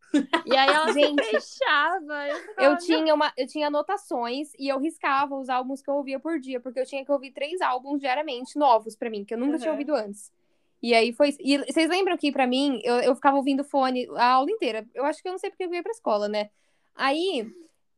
E 0.45 0.55
aí 0.55 0.69
ela 0.69 0.91
Gente, 0.91 1.23
fechava. 1.25 2.27
Eu, 2.27 2.39
ficava, 2.39 2.67
eu 2.73 2.77
tinha, 2.77 3.13
uma, 3.15 3.33
eu 3.37 3.47
tinha 3.47 3.67
anotações 3.67 4.49
e 4.57 4.67
eu 4.67 4.79
riscava 4.79 5.35
os 5.35 5.49
álbuns 5.49 5.81
que 5.81 5.89
eu 5.89 5.95
ouvia 5.95 6.19
por 6.19 6.39
dia, 6.39 6.59
porque 6.59 6.79
eu 6.79 6.85
tinha 6.85 7.03
que 7.03 7.11
ouvir 7.11 7.31
três 7.31 7.61
álbuns 7.61 7.99
diariamente, 7.99 8.57
novos 8.57 8.95
pra 8.95 9.09
mim, 9.09 9.25
que 9.25 9.33
eu 9.33 9.37
nunca 9.37 9.57
tinha 9.57 9.69
Uhum. 9.69 9.73
ouvido 9.73 9.95
antes. 9.95 10.31
E 10.81 10.93
aí 10.93 11.11
foi. 11.11 11.35
E 11.39 11.57
vocês 11.57 11.89
lembram 11.89 12.15
que 12.17 12.31
pra 12.31 12.47
mim, 12.47 12.79
eu, 12.83 12.95
eu 13.01 13.15
ficava 13.15 13.35
ouvindo 13.35 13.63
fone 13.65 14.07
a 14.15 14.33
aula 14.33 14.49
inteira. 14.49 14.85
Eu 14.95 15.03
acho 15.05 15.21
que 15.21 15.27
eu 15.27 15.33
não 15.33 15.39
sei 15.39 15.49
porque 15.49 15.63
eu 15.63 15.73
ia 15.73 15.83
pra 15.83 15.91
escola, 15.91 16.27
né? 16.29 16.49
Aí. 16.99 17.47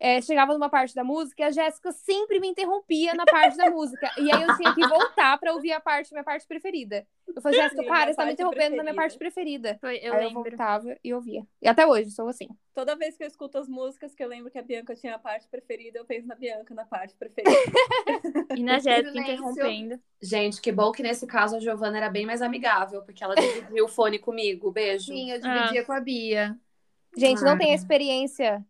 é, 0.03 0.19
chegava 0.19 0.51
numa 0.53 0.67
parte 0.67 0.95
da 0.95 1.03
música 1.03 1.43
e 1.43 1.45
a 1.45 1.51
Jéssica 1.51 1.91
sempre 1.91 2.39
me 2.39 2.47
interrompia 2.47 3.13
na 3.13 3.23
parte 3.23 3.55
da 3.55 3.69
música. 3.69 4.09
E 4.17 4.33
aí 4.33 4.41
eu 4.41 4.57
tinha 4.57 4.73
que 4.73 4.87
voltar 4.87 5.37
pra 5.37 5.53
ouvir 5.53 5.73
a 5.73 5.79
parte, 5.79 6.11
minha 6.11 6.23
parte 6.23 6.47
preferida. 6.47 7.05
Eu 7.35 7.39
falei, 7.39 7.59
Jéssica, 7.61 7.83
para, 7.83 8.09
você 8.11 8.15
tá 8.15 8.25
me 8.25 8.33
interrompendo 8.33 8.77
na 8.77 8.81
minha 8.83 8.95
preferida. 8.95 9.01
parte 9.01 9.17
preferida. 9.19 9.77
Foi, 9.79 9.97
eu 9.97 10.13
aí 10.13 10.19
eu 10.23 10.27
lembro. 10.29 10.43
voltava 10.43 10.97
e 11.03 11.13
ouvia. 11.13 11.45
E 11.61 11.67
até 11.67 11.85
hoje, 11.85 12.09
sou 12.09 12.27
assim. 12.27 12.47
Toda 12.73 12.95
vez 12.95 13.15
que 13.15 13.23
eu 13.23 13.27
escuto 13.27 13.59
as 13.59 13.67
músicas, 13.69 14.15
que 14.15 14.23
eu 14.23 14.27
lembro 14.27 14.49
que 14.49 14.57
a 14.57 14.63
Bianca 14.63 14.95
tinha 14.95 15.13
a 15.13 15.19
parte 15.19 15.47
preferida, 15.47 15.99
eu 15.99 16.05
penso 16.05 16.27
na 16.27 16.33
Bianca 16.35 16.73
na 16.73 16.83
parte 16.85 17.15
preferida. 17.15 17.51
E 18.57 18.63
na 18.63 18.79
Jéssica 18.79 19.17
interrompendo. 19.19 19.99
Gente, 20.21 20.59
que 20.61 20.71
bom 20.71 20.91
que 20.91 21.03
nesse 21.03 21.27
caso 21.27 21.55
a 21.57 21.59
Giovana 21.59 21.97
era 21.97 22.09
bem 22.09 22.25
mais 22.25 22.41
amigável, 22.41 23.03
porque 23.03 23.23
ela 23.23 23.35
dividiu 23.35 23.85
o 23.85 23.87
fone 23.87 24.17
comigo. 24.19 24.71
Beijo. 24.71 25.05
Sim, 25.05 25.31
eu 25.31 25.39
dividia 25.39 25.85
com 25.85 25.93
a 25.93 25.99
Bia. 25.99 26.57
Gente, 27.15 27.41
não 27.43 27.51
Ah. 27.53 27.57
tem 27.57 27.73
experiência 27.73 28.65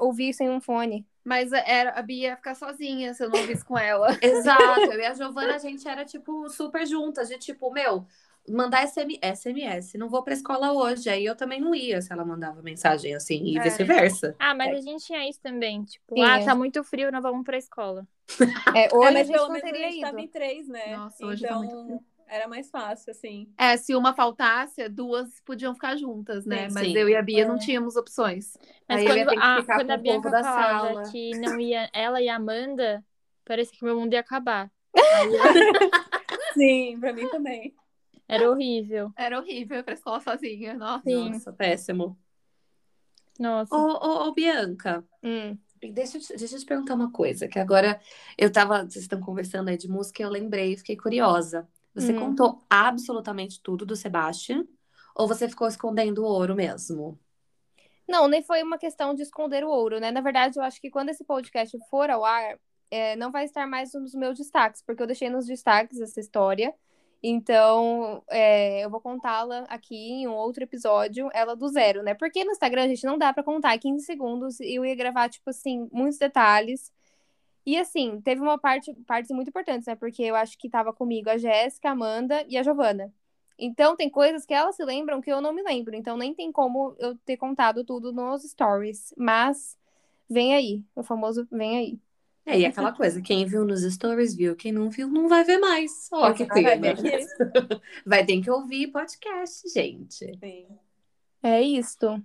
ouvir 0.00 0.32
sem 0.32 0.50
um 0.50 0.60
fone. 0.60 1.06
Mas 1.24 1.52
era, 1.52 1.90
a 1.90 2.02
Bia 2.02 2.30
ia 2.30 2.36
ficar 2.36 2.54
sozinha 2.54 3.12
se 3.12 3.22
eu 3.22 3.28
não 3.28 3.46
visse 3.46 3.64
com 3.64 3.76
ela. 3.76 4.08
Exato. 4.22 4.80
Eu 4.80 4.98
e 4.98 5.04
a 5.04 5.12
Giovana, 5.14 5.56
a 5.56 5.58
gente 5.58 5.86
era, 5.86 6.04
tipo, 6.04 6.48
super 6.48 6.86
juntas. 6.86 7.28
De 7.28 7.38
tipo, 7.38 7.70
meu, 7.70 8.06
mandar 8.48 8.86
SM, 8.86 9.18
SMS. 9.22 9.94
Não 9.98 10.08
vou 10.08 10.22
pra 10.22 10.32
escola 10.32 10.72
hoje. 10.72 11.10
Aí 11.10 11.24
eu 11.24 11.36
também 11.36 11.60
não 11.60 11.74
ia 11.74 12.00
se 12.00 12.12
ela 12.12 12.24
mandava 12.24 12.62
mensagem 12.62 13.14
assim 13.14 13.44
e 13.44 13.58
é. 13.58 13.62
vice-versa. 13.62 14.34
Ah, 14.38 14.54
mas 14.54 14.68
é. 14.68 14.78
a 14.78 14.80
gente 14.80 15.04
tinha 15.04 15.28
isso 15.28 15.40
também. 15.40 15.84
Tipo, 15.84 16.14
Sim, 16.14 16.22
ah, 16.22 16.40
é. 16.40 16.44
tá 16.44 16.54
muito 16.54 16.82
frio, 16.82 17.12
não 17.12 17.20
vamos 17.20 17.44
pra 17.44 17.58
escola. 17.58 18.06
É, 18.74 18.94
hoje 18.94 19.16
é, 19.16 19.20
a 19.20 19.24
gente 19.24 19.36
não 19.36 19.60
teria 19.60 19.86
a 19.86 19.90
gente 19.90 19.98
ido. 19.98 20.06
tava 20.06 20.20
em 20.20 20.28
três, 20.28 20.68
né? 20.68 20.96
Nossa, 20.96 21.26
hoje 21.26 21.44
então... 21.44 21.60
tá 21.60 21.66
muito 21.66 21.84
frio 21.84 22.17
era 22.28 22.46
mais 22.46 22.70
fácil, 22.70 23.10
assim. 23.10 23.52
É, 23.56 23.76
se 23.76 23.94
uma 23.94 24.14
faltasse, 24.14 24.88
duas 24.88 25.40
podiam 25.44 25.74
ficar 25.74 25.96
juntas, 25.96 26.44
né? 26.44 26.68
Sim, 26.68 26.74
Mas 26.74 26.86
sim. 26.86 26.96
eu 26.96 27.08
e 27.08 27.16
a 27.16 27.22
Bia 27.22 27.42
é. 27.42 27.46
não 27.46 27.58
tínhamos 27.58 27.96
opções. 27.96 28.56
Mas 28.88 29.00
Aí 29.00 29.06
quando, 29.06 29.38
a, 29.40 29.64
quando 29.64 29.90
a 29.90 30.30
da 30.30 30.42
sala. 30.42 31.02
que 31.10 31.30
não 31.38 31.58
ia, 31.58 31.88
ela 31.92 32.20
e 32.20 32.28
a 32.28 32.36
Amanda, 32.36 33.04
parecia 33.44 33.76
que 33.76 33.84
meu 33.84 33.98
mundo 33.98 34.12
ia 34.12 34.20
acabar. 34.20 34.70
sim, 36.54 36.98
pra 37.00 37.12
mim 37.12 37.28
também. 37.28 37.74
Era 38.28 38.50
horrível. 38.50 39.10
Era 39.16 39.38
horrível 39.38 39.82
pra 39.82 39.94
escola 39.94 40.20
sozinha. 40.20 40.74
Nossa, 40.74 41.04
sim. 41.04 41.30
Nossa 41.30 41.52
péssimo. 41.52 42.18
Nossa. 43.38 43.74
Ô, 43.74 43.78
ô, 43.78 44.28
ô 44.28 44.34
Bianca. 44.34 45.04
Hum. 45.22 45.56
Deixa, 45.80 46.18
deixa 46.36 46.56
eu 46.56 46.58
te 46.58 46.66
perguntar 46.66 46.94
uma 46.94 47.12
coisa, 47.12 47.46
que 47.46 47.58
agora 47.58 48.00
eu 48.36 48.50
tava, 48.50 48.82
vocês 48.82 49.04
estão 49.04 49.20
conversando 49.20 49.68
aí 49.68 49.76
de 49.76 49.88
música, 49.88 50.22
eu 50.22 50.28
lembrei, 50.28 50.76
fiquei 50.76 50.96
curiosa. 50.96 51.68
Você 51.98 52.12
hum. 52.12 52.20
contou 52.20 52.64
absolutamente 52.68 53.60
tudo 53.62 53.84
do 53.84 53.96
Sebastian? 53.96 54.64
Ou 55.14 55.26
você 55.26 55.48
ficou 55.48 55.66
escondendo 55.66 56.22
o 56.22 56.26
ouro 56.26 56.54
mesmo? 56.54 57.18
Não, 58.08 58.28
nem 58.28 58.42
foi 58.42 58.62
uma 58.62 58.78
questão 58.78 59.14
de 59.14 59.22
esconder 59.22 59.64
o 59.64 59.68
ouro, 59.68 60.00
né? 60.00 60.10
Na 60.10 60.20
verdade, 60.20 60.58
eu 60.58 60.62
acho 60.62 60.80
que 60.80 60.90
quando 60.90 61.10
esse 61.10 61.24
podcast 61.24 61.76
for 61.90 62.08
ao 62.08 62.24
ar, 62.24 62.58
é, 62.90 63.16
não 63.16 63.30
vai 63.30 63.44
estar 63.44 63.66
mais 63.66 63.92
nos 63.92 64.14
meus 64.14 64.38
destaques, 64.38 64.82
porque 64.82 65.02
eu 65.02 65.06
deixei 65.06 65.28
nos 65.28 65.46
destaques 65.46 66.00
essa 66.00 66.20
história. 66.20 66.74
Então, 67.22 68.22
é, 68.30 68.84
eu 68.84 68.90
vou 68.90 69.00
contá-la 69.00 69.64
aqui 69.68 69.96
em 69.96 70.28
um 70.28 70.34
outro 70.34 70.62
episódio, 70.62 71.28
ela 71.34 71.56
do 71.56 71.68
zero, 71.68 72.02
né? 72.02 72.14
Porque 72.14 72.44
no 72.44 72.52
Instagram, 72.52 72.84
a 72.84 72.88
gente, 72.88 73.04
não 73.04 73.18
dá 73.18 73.32
para 73.32 73.42
contar 73.42 73.76
15 73.78 74.04
segundos 74.04 74.60
e 74.60 74.76
eu 74.76 74.84
ia 74.84 74.94
gravar, 74.94 75.28
tipo 75.28 75.50
assim, 75.50 75.88
muitos 75.92 76.18
detalhes. 76.18 76.92
E 77.68 77.76
assim, 77.76 78.18
teve 78.22 78.40
uma 78.40 78.56
parte, 78.56 78.94
partes 79.06 79.30
muito 79.30 79.48
importantes, 79.48 79.86
né? 79.86 79.94
Porque 79.94 80.22
eu 80.22 80.34
acho 80.34 80.56
que 80.56 80.70
tava 80.70 80.90
comigo 80.90 81.28
a 81.28 81.36
Jéssica, 81.36 81.90
a 81.90 81.92
Amanda 81.92 82.42
e 82.48 82.56
a 82.56 82.62
Giovana. 82.62 83.12
Então, 83.58 83.94
tem 83.94 84.08
coisas 84.08 84.46
que 84.46 84.54
elas 84.54 84.74
se 84.74 84.82
lembram 84.82 85.20
que 85.20 85.30
eu 85.30 85.42
não 85.42 85.52
me 85.52 85.62
lembro. 85.62 85.94
Então, 85.94 86.16
nem 86.16 86.32
tem 86.32 86.50
como 86.50 86.96
eu 86.98 87.14
ter 87.26 87.36
contado 87.36 87.84
tudo 87.84 88.10
nos 88.10 88.42
stories. 88.42 89.12
Mas, 89.18 89.76
vem 90.30 90.54
aí. 90.54 90.82
O 90.96 91.02
famoso 91.02 91.46
vem 91.52 91.76
aí. 91.76 92.00
É, 92.46 92.58
e 92.58 92.64
aquela 92.64 92.90
coisa, 92.90 93.20
quem 93.20 93.44
viu 93.44 93.66
nos 93.66 93.82
stories 93.82 94.34
viu, 94.34 94.56
quem 94.56 94.72
não 94.72 94.88
viu 94.88 95.06
não 95.06 95.28
vai 95.28 95.44
ver 95.44 95.58
mais. 95.58 96.08
Ó, 96.10 96.32
que 96.32 96.46
clima. 96.46 96.70
Vai, 96.70 96.94
vai 98.06 98.24
ter 98.24 98.40
que 98.40 98.50
ouvir 98.50 98.86
podcast, 98.86 99.68
gente. 99.68 100.24
Sim. 100.38 100.66
É 101.42 101.60
isso. 101.60 102.18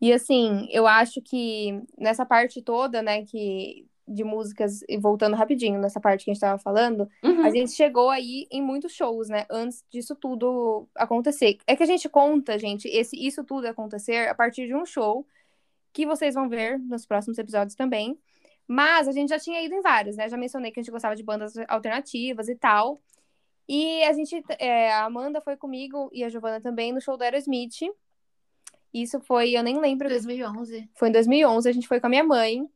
E 0.00 0.12
assim, 0.12 0.66
eu 0.72 0.88
acho 0.88 1.22
que 1.22 1.80
nessa 1.96 2.26
parte 2.26 2.60
toda, 2.60 3.00
né, 3.00 3.24
que 3.24 3.86
de 4.06 4.24
músicas, 4.24 4.82
e 4.88 4.98
voltando 4.98 5.36
rapidinho 5.36 5.80
nessa 5.80 6.00
parte 6.00 6.24
que 6.24 6.30
a 6.30 6.34
gente 6.34 6.40
tava 6.40 6.58
falando, 6.58 7.08
uhum. 7.22 7.44
a 7.44 7.50
gente 7.50 7.72
chegou 7.72 8.10
aí 8.10 8.46
em 8.50 8.60
muitos 8.60 8.92
shows, 8.92 9.28
né? 9.28 9.46
Antes 9.50 9.84
disso 9.90 10.14
tudo 10.16 10.88
acontecer. 10.94 11.58
É 11.66 11.76
que 11.76 11.82
a 11.82 11.86
gente 11.86 12.08
conta, 12.08 12.58
gente, 12.58 12.88
esse, 12.88 13.16
isso 13.16 13.44
tudo 13.44 13.66
acontecer 13.66 14.28
a 14.28 14.34
partir 14.34 14.66
de 14.66 14.74
um 14.74 14.84
show 14.84 15.26
que 15.92 16.06
vocês 16.06 16.34
vão 16.34 16.48
ver 16.48 16.78
nos 16.78 17.06
próximos 17.06 17.38
episódios 17.38 17.74
também. 17.74 18.18
Mas 18.66 19.06
a 19.06 19.12
gente 19.12 19.28
já 19.28 19.38
tinha 19.38 19.62
ido 19.62 19.74
em 19.74 19.82
vários, 19.82 20.16
né? 20.16 20.28
Já 20.28 20.36
mencionei 20.36 20.70
que 20.70 20.80
a 20.80 20.82
gente 20.82 20.92
gostava 20.92 21.14
de 21.14 21.22
bandas 21.22 21.54
alternativas 21.68 22.48
e 22.48 22.54
tal. 22.54 23.00
E 23.68 24.02
a 24.04 24.12
gente, 24.12 24.42
é, 24.58 24.92
a 24.92 25.04
Amanda 25.04 25.40
foi 25.40 25.56
comigo 25.56 26.10
e 26.12 26.24
a 26.24 26.28
Giovana 26.28 26.60
também 26.60 26.92
no 26.92 27.00
show 27.00 27.16
do 27.16 27.22
Aerosmith. 27.22 27.90
Isso 28.92 29.20
foi, 29.20 29.52
eu 29.52 29.62
nem 29.62 29.78
lembro. 29.78 30.08
2011. 30.08 30.88
Foi 30.94 31.08
em 31.08 31.12
2011, 31.12 31.68
a 31.68 31.72
gente 31.72 31.88
foi 31.88 32.00
com 32.00 32.06
a 32.06 32.10
minha 32.10 32.24
mãe. 32.24 32.68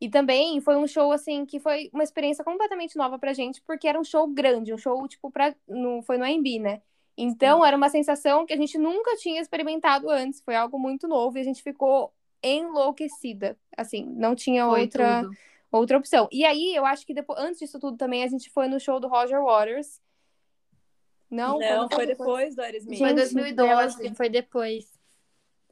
E 0.00 0.08
também 0.08 0.60
foi 0.60 0.76
um 0.76 0.86
show, 0.86 1.12
assim, 1.12 1.44
que 1.44 1.60
foi 1.60 1.90
uma 1.92 2.02
experiência 2.02 2.42
completamente 2.42 2.96
nova 2.96 3.18
pra 3.18 3.34
gente, 3.34 3.60
porque 3.60 3.86
era 3.86 4.00
um 4.00 4.04
show 4.04 4.26
grande, 4.26 4.72
um 4.72 4.78
show, 4.78 5.06
tipo, 5.06 5.30
pra, 5.30 5.54
no, 5.68 6.00
foi 6.02 6.16
no 6.16 6.24
AMB, 6.24 6.58
né? 6.58 6.80
Então, 7.16 7.60
Sim. 7.60 7.66
era 7.66 7.76
uma 7.76 7.90
sensação 7.90 8.46
que 8.46 8.52
a 8.54 8.56
gente 8.56 8.78
nunca 8.78 9.14
tinha 9.16 9.42
experimentado 9.42 10.08
antes, 10.08 10.40
foi 10.40 10.56
algo 10.56 10.78
muito 10.78 11.06
novo 11.06 11.36
e 11.36 11.40
a 11.42 11.44
gente 11.44 11.62
ficou 11.62 12.14
enlouquecida, 12.42 13.58
assim, 13.76 14.06
não 14.16 14.34
tinha 14.34 14.66
outra, 14.66 15.28
outra 15.70 15.98
opção. 15.98 16.26
E 16.32 16.46
aí, 16.46 16.74
eu 16.74 16.86
acho 16.86 17.06
que 17.06 17.12
depois, 17.12 17.38
antes 17.38 17.58
disso 17.58 17.78
tudo 17.78 17.98
também, 17.98 18.24
a 18.24 18.28
gente 18.28 18.48
foi 18.48 18.68
no 18.68 18.80
show 18.80 18.98
do 18.98 19.08
Roger 19.08 19.42
Waters. 19.42 20.00
Não, 21.30 21.58
não 21.58 21.88
foi, 21.88 21.96
foi 21.96 22.06
depois, 22.06 22.28
depois 22.28 22.56
do 22.56 22.62
Aerosmith. 22.62 22.98
Foi 22.98 23.12
2012, 23.12 24.14
foi 24.14 24.28
depois. 24.30 24.99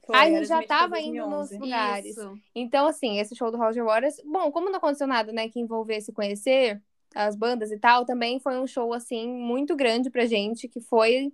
Foi, 0.09 0.17
a 0.17 0.31
gente 0.31 0.47
já 0.47 0.63
estava 0.63 0.99
indo 0.99 1.27
nos 1.29 1.51
lugares. 1.51 2.17
Isso. 2.17 2.41
Então, 2.55 2.87
assim, 2.87 3.19
esse 3.19 3.37
show 3.37 3.51
do 3.51 3.59
Roger 3.59 3.85
Waters, 3.85 4.23
bom, 4.25 4.51
como 4.51 4.71
não 4.71 4.79
aconteceu 4.79 5.07
nada, 5.07 5.31
né, 5.35 5.51
que 5.51 5.61
envolvesse 5.61 6.13
conhecer 6.13 6.81
as 7.15 7.37
bandas 7.37 7.71
e 7.71 7.79
tal, 7.79 8.07
também 8.07 8.41
foi 8.41 8.59
um 8.59 8.67
show, 8.67 8.95
assim, 8.95 9.29
muito 9.29 9.77
grande 9.77 10.09
pra 10.09 10.25
gente, 10.25 10.67
que 10.67 10.81
foi... 10.81 11.31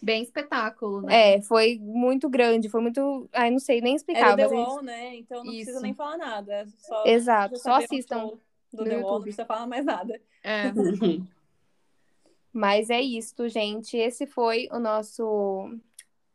Bem 0.00 0.22
espetáculo, 0.22 1.02
né? 1.02 1.34
É, 1.34 1.42
foi 1.42 1.78
muito 1.80 2.28
grande, 2.28 2.68
foi 2.68 2.80
muito... 2.80 3.28
Ai, 3.32 3.50
não 3.50 3.58
sei 3.58 3.80
nem 3.80 3.96
explicar. 3.96 4.38
Era 4.38 4.48
The 4.48 4.54
Wall, 4.54 4.74
gente... 4.76 4.84
né? 4.84 5.16
Então 5.16 5.44
não 5.44 5.52
Isso. 5.52 5.64
precisa 5.64 5.80
nem 5.80 5.94
falar 5.94 6.16
nada. 6.16 6.52
É 6.52 6.66
só 6.78 7.04
Exato, 7.06 7.58
só 7.58 7.74
assistam 7.74 8.32
do 8.72 8.84
The 8.84 8.98
Wall, 8.98 9.14
não 9.14 9.22
precisa 9.22 9.44
falar 9.44 9.66
mais 9.66 9.84
nada. 9.84 10.20
É. 10.44 10.72
Mas 12.52 12.90
é 12.90 13.00
isso, 13.00 13.48
gente. 13.48 13.96
Esse 13.96 14.26
foi 14.26 14.68
o 14.70 14.78
nosso 14.78 15.72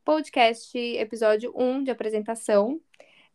podcast 0.07 0.77
episódio 0.77 1.51
1 1.53 1.83
de 1.83 1.91
apresentação. 1.91 2.79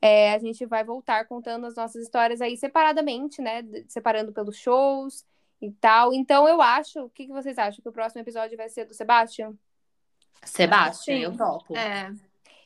É, 0.01 0.33
a 0.33 0.39
gente 0.39 0.65
vai 0.65 0.83
voltar 0.83 1.27
contando 1.27 1.67
as 1.67 1.77
nossas 1.77 2.03
histórias 2.03 2.41
aí 2.41 2.57
separadamente, 2.57 3.43
né? 3.43 3.63
Separando 3.87 4.33
pelos 4.33 4.57
shows 4.57 5.23
e 5.61 5.71
tal. 5.71 6.15
Então, 6.15 6.49
eu 6.49 6.63
acho. 6.63 7.05
O 7.05 7.11
que, 7.11 7.27
que 7.27 7.33
vocês 7.33 7.59
acham? 7.59 7.83
Que 7.83 7.89
o 7.91 7.93
próximo 7.93 8.23
episódio 8.23 8.57
vai 8.57 8.71
ser 8.71 8.87
do 8.87 8.95
Sebastião? 8.95 9.55
Sebastião, 10.43 11.19
eu 11.19 11.37
topo. 11.37 11.77
É. 11.77 12.11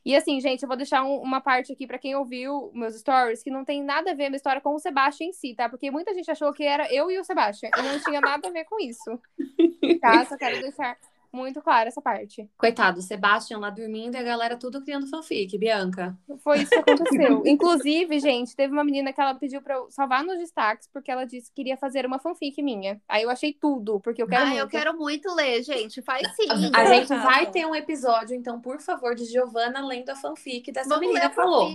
E 0.04 0.14
assim, 0.14 0.40
gente, 0.40 0.62
eu 0.62 0.68
vou 0.68 0.76
deixar 0.76 1.02
um, 1.02 1.16
uma 1.20 1.40
parte 1.40 1.72
aqui 1.72 1.84
para 1.84 1.98
quem 1.98 2.14
ouviu 2.14 2.70
meus 2.72 2.94
stories, 2.94 3.42
que 3.42 3.50
não 3.50 3.64
tem 3.64 3.82
nada 3.82 4.12
a 4.12 4.14
ver 4.14 4.26
a 4.26 4.30
minha 4.30 4.36
história 4.36 4.60
com 4.60 4.72
o 4.72 4.78
Sebastião 4.78 5.28
em 5.28 5.32
si, 5.32 5.52
tá? 5.52 5.68
Porque 5.68 5.90
muita 5.90 6.14
gente 6.14 6.30
achou 6.30 6.52
que 6.52 6.62
era 6.62 6.94
eu 6.94 7.10
e 7.10 7.18
o 7.18 7.24
Sebastião. 7.24 7.72
E 7.76 7.82
não 7.82 7.98
tinha 7.98 8.20
nada 8.20 8.46
a 8.46 8.52
ver 8.52 8.66
com 8.66 8.78
isso. 8.78 9.20
Tá? 10.00 10.24
Só 10.26 10.36
quero 10.36 10.60
deixar 10.60 10.98
muito 11.36 11.60
clara 11.60 11.88
essa 11.88 12.00
parte. 12.00 12.48
Coitado, 12.56 12.98
o 12.98 13.02
Sebastian 13.02 13.58
lá 13.58 13.70
dormindo 13.70 14.14
e 14.14 14.18
a 14.18 14.22
galera 14.22 14.56
tudo 14.56 14.82
criando 14.82 15.06
fanfic, 15.06 15.56
Bianca. 15.58 16.16
Foi 16.38 16.62
isso 16.62 16.70
que 16.70 16.90
aconteceu. 16.90 17.42
Inclusive, 17.46 18.18
gente, 18.18 18.56
teve 18.56 18.72
uma 18.72 18.82
menina 18.82 19.12
que 19.12 19.20
ela 19.20 19.34
pediu 19.34 19.60
pra 19.60 19.74
eu 19.74 19.90
salvar 19.90 20.24
nos 20.24 20.38
destaques, 20.38 20.88
porque 20.92 21.10
ela 21.10 21.24
disse 21.24 21.50
que 21.50 21.56
queria 21.56 21.76
fazer 21.76 22.06
uma 22.06 22.18
fanfic 22.18 22.62
minha. 22.62 23.00
Aí 23.08 23.22
eu 23.22 23.30
achei 23.30 23.52
tudo, 23.52 24.00
porque 24.00 24.22
eu 24.22 24.26
quero 24.26 24.42
ah, 24.42 24.46
muito. 24.46 24.60
eu 24.60 24.68
quero 24.68 24.96
muito 24.96 25.34
ler, 25.34 25.62
gente. 25.62 26.00
Faz 26.02 26.26
sim. 26.34 26.48
A, 26.74 26.84
gente 26.86 27.08
vai 27.08 27.50
ter 27.50 27.66
um 27.66 27.74
episódio, 27.74 28.34
então, 28.34 28.60
por 28.60 28.80
favor, 28.80 29.14
de 29.14 29.24
Giovana 29.24 29.86
lendo 29.86 30.10
a 30.10 30.16
fanfic 30.16 30.72
dessa 30.72 30.88
Vamos 30.88 31.06
menina 31.06 31.30
falou. 31.30 31.70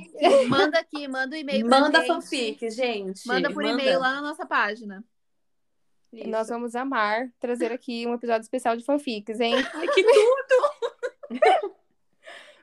Manda 0.48 0.80
aqui, 0.80 1.08
manda 1.08 1.36
o 1.36 1.38
um 1.38 1.42
e-mail 1.42 1.70
Manda 1.70 2.04
fanfic, 2.06 2.70
gente. 2.70 3.28
Manda 3.28 3.52
por 3.52 3.64
e-mail 3.64 4.00
lá 4.00 4.14
na 4.14 4.22
nossa 4.22 4.46
página. 4.46 5.04
Isso. 6.14 6.30
Nós 6.30 6.50
vamos 6.50 6.76
amar 6.76 7.30
trazer 7.40 7.72
aqui 7.72 8.06
um 8.06 8.14
episódio 8.14 8.42
especial 8.42 8.76
de 8.76 8.84
fanfics, 8.84 9.40
hein? 9.40 9.56
Ai, 9.74 9.88
que 9.88 10.04
tudo! 10.04 11.30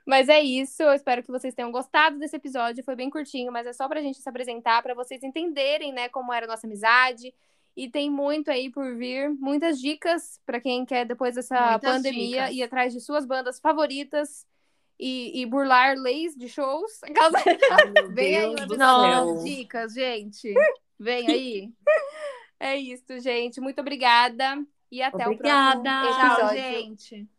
mas 0.06 0.28
é 0.28 0.40
isso, 0.40 0.82
eu 0.82 0.92
espero 0.92 1.22
que 1.22 1.30
vocês 1.30 1.54
tenham 1.54 1.72
gostado 1.72 2.18
desse 2.18 2.36
episódio. 2.36 2.84
Foi 2.84 2.94
bem 2.94 3.08
curtinho, 3.08 3.50
mas 3.50 3.66
é 3.66 3.72
só 3.72 3.88
pra 3.88 4.02
gente 4.02 4.20
se 4.20 4.28
apresentar, 4.28 4.82
para 4.82 4.94
vocês 4.94 5.22
entenderem, 5.22 5.92
né, 5.92 6.08
como 6.08 6.32
era 6.32 6.44
a 6.44 6.48
nossa 6.48 6.66
amizade. 6.66 7.32
E 7.74 7.88
tem 7.88 8.10
muito 8.10 8.50
aí 8.50 8.70
por 8.70 8.96
vir, 8.96 9.30
muitas 9.30 9.80
dicas 9.80 10.40
para 10.44 10.60
quem 10.60 10.84
quer, 10.84 11.06
depois 11.06 11.36
dessa 11.36 11.70
muitas 11.70 11.92
pandemia, 11.92 12.42
dicas. 12.42 12.56
ir 12.56 12.62
atrás 12.64 12.92
de 12.92 13.00
suas 13.00 13.24
bandas 13.24 13.60
favoritas. 13.60 14.46
E, 15.00 15.42
e, 15.42 15.46
burlar 15.46 15.96
leis 15.96 16.34
de 16.34 16.48
shows. 16.48 17.00
Vem 18.10 18.36
aí 18.36 18.46
uma 18.48 19.44
dicas, 19.44 19.94
gente. 19.94 20.52
Vem 20.98 21.30
aí. 21.30 21.72
É 22.60 22.76
isso, 22.76 23.18
gente. 23.20 23.60
Muito 23.60 23.80
obrigada. 23.80 24.64
E 24.90 25.02
até 25.02 25.26
obrigada. 25.26 25.78
o 25.78 25.82
próximo 25.82 26.24
episódio. 26.24 26.62
Tchau, 26.62 26.72
gente. 26.72 27.37